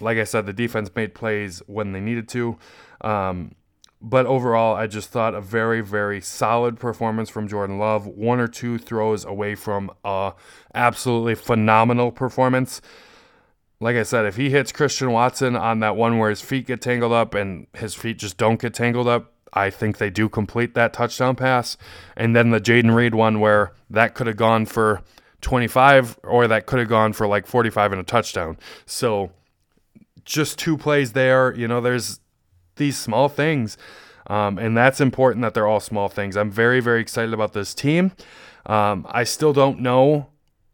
like 0.00 0.18
I 0.18 0.24
said, 0.24 0.46
the 0.46 0.52
defense 0.52 0.90
made 0.94 1.14
plays 1.14 1.62
when 1.66 1.92
they 1.92 2.00
needed 2.00 2.28
to. 2.30 2.58
Um, 3.00 3.54
but 4.02 4.26
overall, 4.26 4.74
I 4.74 4.86
just 4.86 5.10
thought 5.10 5.34
a 5.34 5.40
very, 5.40 5.80
very 5.80 6.20
solid 6.20 6.78
performance 6.78 7.30
from 7.30 7.48
Jordan 7.48 7.78
Love. 7.78 8.06
One 8.06 8.40
or 8.40 8.48
two 8.48 8.76
throws 8.76 9.24
away 9.24 9.54
from 9.54 9.90
a 10.04 10.32
absolutely 10.74 11.36
phenomenal 11.36 12.10
performance 12.10 12.82
like 13.82 13.96
I 13.96 14.04
said, 14.04 14.26
if 14.26 14.36
he 14.36 14.48
hits 14.48 14.70
Christian 14.70 15.10
Watson 15.10 15.56
on 15.56 15.80
that 15.80 15.96
one 15.96 16.18
where 16.18 16.30
his 16.30 16.40
feet 16.40 16.68
get 16.68 16.80
tangled 16.80 17.12
up 17.12 17.34
and 17.34 17.66
his 17.74 17.96
feet 17.96 18.16
just 18.16 18.36
don't 18.36 18.60
get 18.60 18.74
tangled 18.74 19.08
up, 19.08 19.32
I 19.52 19.70
think 19.70 19.98
they 19.98 20.08
do 20.08 20.28
complete 20.28 20.74
that 20.74 20.92
touchdown 20.92 21.34
pass. 21.34 21.76
And 22.16 22.34
then 22.34 22.50
the 22.50 22.60
Jayden 22.60 22.94
Reed 22.94 23.14
one 23.14 23.40
where 23.40 23.72
that 23.90 24.14
could 24.14 24.28
have 24.28 24.36
gone 24.36 24.66
for 24.66 25.02
25 25.40 26.20
or 26.22 26.46
that 26.46 26.66
could 26.66 26.78
have 26.78 26.88
gone 26.88 27.12
for 27.12 27.26
like 27.26 27.44
45 27.46 27.92
and 27.92 28.00
a 28.00 28.04
touchdown. 28.04 28.56
So 28.86 29.32
just 30.24 30.58
two 30.58 30.78
plays 30.78 31.12
there. 31.12 31.52
You 31.52 31.66
know, 31.66 31.80
there's 31.80 32.20
these 32.76 32.98
small 32.98 33.28
things. 33.28 33.76
Um, 34.28 34.58
and 34.58 34.76
that's 34.76 35.00
important 35.00 35.42
that 35.42 35.54
they're 35.54 35.66
all 35.66 35.80
small 35.80 36.08
things. 36.08 36.36
I'm 36.36 36.50
very, 36.50 36.80
very 36.80 37.00
excited 37.00 37.34
about 37.34 37.52
this 37.52 37.74
team. 37.74 38.12
Um, 38.66 39.06
I 39.10 39.24
still 39.24 39.52
don't 39.52 39.80
know 39.80 40.28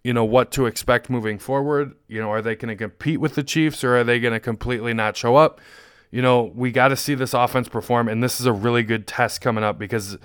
you 0.09 0.15
know 0.15 0.25
what 0.25 0.51
to 0.53 0.65
expect 0.65 1.11
moving 1.11 1.39
forward. 1.39 1.95
You 2.07 2.21
know, 2.21 2.31
are 2.31 2.41
they 2.41 2.55
going 2.55 2.71
to 2.71 2.77
compete 2.77 3.21
with 3.21 3.35
the 3.35 3.43
Chiefs 3.43 3.85
or 3.85 3.97
are 3.97 4.05
they 4.05 4.21
going 4.21 4.33
to 4.33 4.41
completely 4.41 4.95
not 4.95 5.19
show 5.19 5.37
up? 5.37 5.61
You 6.11 6.23
know, 6.23 6.51
we 6.55 6.71
got 6.71 6.89
to 6.89 6.97
see 6.97 7.15
this 7.15 7.35
offense 7.35 7.69
perform, 7.69 8.09
and 8.09 8.23
this 8.23 8.41
is 8.41 8.47
a 8.47 8.53
really 8.53 8.83
good 8.83 9.07
test 9.07 9.43
coming 9.43 9.63
up 9.63 9.79
because 9.79 10.17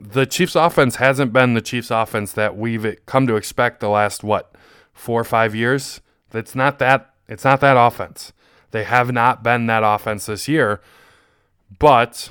the 0.00 0.26
Chiefs' 0.26 0.54
offense 0.54 0.96
hasn't 0.96 1.32
been 1.32 1.54
the 1.54 1.60
Chiefs' 1.60 1.90
offense 1.90 2.32
that 2.34 2.56
we've 2.56 2.96
come 3.06 3.26
to 3.26 3.34
expect 3.34 3.80
the 3.80 3.88
last 3.88 4.22
what 4.22 4.54
four 4.92 5.20
or 5.20 5.24
five 5.24 5.54
years. 5.54 6.00
It's 6.32 6.54
not 6.54 6.78
that. 6.78 7.12
It's 7.28 7.44
not 7.44 7.60
that 7.62 7.76
offense. 7.76 8.32
They 8.70 8.84
have 8.84 9.12
not 9.12 9.42
been 9.42 9.66
that 9.66 9.82
offense 9.84 10.26
this 10.26 10.48
year, 10.48 10.80
but 11.78 12.30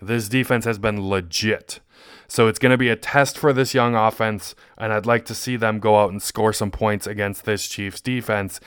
this 0.00 0.28
defense 0.28 0.64
has 0.64 0.78
been 0.78 1.08
legit. 1.08 1.80
So 2.28 2.48
it's 2.48 2.58
going 2.58 2.70
to 2.70 2.78
be 2.78 2.88
a 2.88 2.96
test 2.96 3.38
for 3.38 3.52
this 3.52 3.72
young 3.72 3.94
offense, 3.94 4.54
and 4.76 4.92
I'd 4.92 5.06
like 5.06 5.24
to 5.26 5.34
see 5.34 5.56
them 5.56 5.78
go 5.78 5.96
out 5.98 6.10
and 6.10 6.20
score 6.20 6.52
some 6.52 6.70
points 6.70 7.06
against 7.06 7.44
this 7.44 7.68
Chiefs 7.68 8.00
defense. 8.00 8.60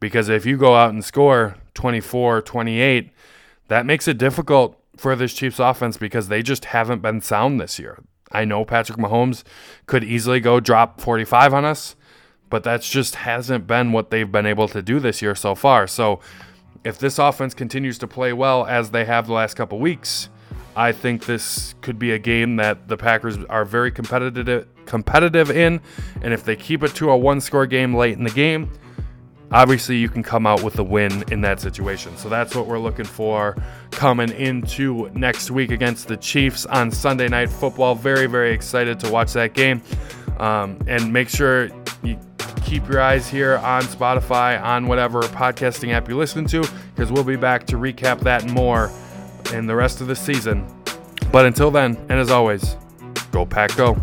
Because 0.00 0.28
if 0.28 0.44
you 0.44 0.56
go 0.56 0.74
out 0.74 0.92
and 0.92 1.04
score 1.04 1.56
24, 1.74 2.42
28, 2.42 3.10
that 3.68 3.86
makes 3.86 4.08
it 4.08 4.18
difficult 4.18 4.80
for 4.96 5.14
this 5.14 5.32
Chiefs 5.32 5.58
offense 5.58 5.96
because 5.96 6.28
they 6.28 6.42
just 6.42 6.66
haven't 6.66 7.02
been 7.02 7.20
sound 7.20 7.60
this 7.60 7.78
year. 7.78 8.02
I 8.32 8.44
know 8.44 8.64
Patrick 8.64 8.98
Mahomes 8.98 9.44
could 9.86 10.02
easily 10.02 10.40
go 10.40 10.58
drop 10.58 11.00
45 11.00 11.54
on 11.54 11.64
us, 11.64 11.94
but 12.50 12.64
that's 12.64 12.88
just 12.88 13.16
hasn't 13.16 13.66
been 13.66 13.92
what 13.92 14.10
they've 14.10 14.30
been 14.30 14.46
able 14.46 14.68
to 14.68 14.82
do 14.82 14.98
this 14.98 15.22
year 15.22 15.34
so 15.34 15.54
far. 15.54 15.86
So 15.86 16.20
if 16.84 16.98
this 16.98 17.18
offense 17.18 17.54
continues 17.54 17.98
to 17.98 18.06
play 18.06 18.32
well 18.32 18.66
as 18.66 18.90
they 18.90 19.04
have 19.04 19.26
the 19.26 19.32
last 19.32 19.54
couple 19.54 19.78
weeks, 19.78 20.28
I 20.76 20.92
think 20.92 21.24
this 21.24 21.74
could 21.80 21.98
be 21.98 22.12
a 22.12 22.18
game 22.18 22.56
that 22.56 22.88
the 22.88 22.96
Packers 22.96 23.38
are 23.44 23.64
very 23.64 23.90
competitive 23.90 24.68
competitive 24.86 25.50
in, 25.50 25.80
and 26.20 26.34
if 26.34 26.44
they 26.44 26.56
keep 26.56 26.82
it 26.82 26.94
to 26.96 27.10
a 27.10 27.16
one-score 27.16 27.66
game 27.66 27.94
late 27.94 28.18
in 28.18 28.24
the 28.24 28.30
game, 28.30 28.70
obviously 29.50 29.96
you 29.96 30.08
can 30.08 30.22
come 30.22 30.46
out 30.46 30.62
with 30.62 30.78
a 30.78 30.82
win 30.82 31.24
in 31.30 31.40
that 31.40 31.60
situation. 31.60 32.14
So 32.18 32.28
that's 32.28 32.54
what 32.54 32.66
we're 32.66 32.78
looking 32.78 33.06
for 33.06 33.56
coming 33.92 34.30
into 34.32 35.08
next 35.14 35.50
week 35.50 35.70
against 35.70 36.08
the 36.08 36.16
Chiefs 36.16 36.66
on 36.66 36.90
Sunday 36.90 37.28
Night 37.28 37.48
Football. 37.48 37.94
Very, 37.94 38.26
very 38.26 38.52
excited 38.52 39.00
to 39.00 39.10
watch 39.10 39.32
that 39.32 39.54
game. 39.54 39.80
Um, 40.38 40.78
and 40.88 41.12
make 41.12 41.28
sure 41.28 41.70
you 42.02 42.18
keep 42.64 42.88
your 42.88 43.00
eyes 43.00 43.28
here 43.28 43.58
on 43.58 43.82
Spotify, 43.82 44.60
on 44.62 44.86
whatever 44.86 45.22
podcasting 45.22 45.92
app 45.92 46.08
you 46.08 46.16
listen 46.16 46.46
to, 46.46 46.64
because 46.94 47.12
we'll 47.12 47.24
be 47.24 47.36
back 47.36 47.66
to 47.66 47.76
recap 47.76 48.20
that 48.20 48.48
more 48.50 48.90
in 49.52 49.66
the 49.66 49.74
rest 49.74 50.00
of 50.00 50.06
the 50.06 50.16
season. 50.16 50.66
But 51.30 51.46
until 51.46 51.70
then, 51.70 51.96
and 52.08 52.12
as 52.12 52.30
always, 52.30 52.76
go 53.30 53.44
Pack 53.44 53.76
Go. 53.76 53.96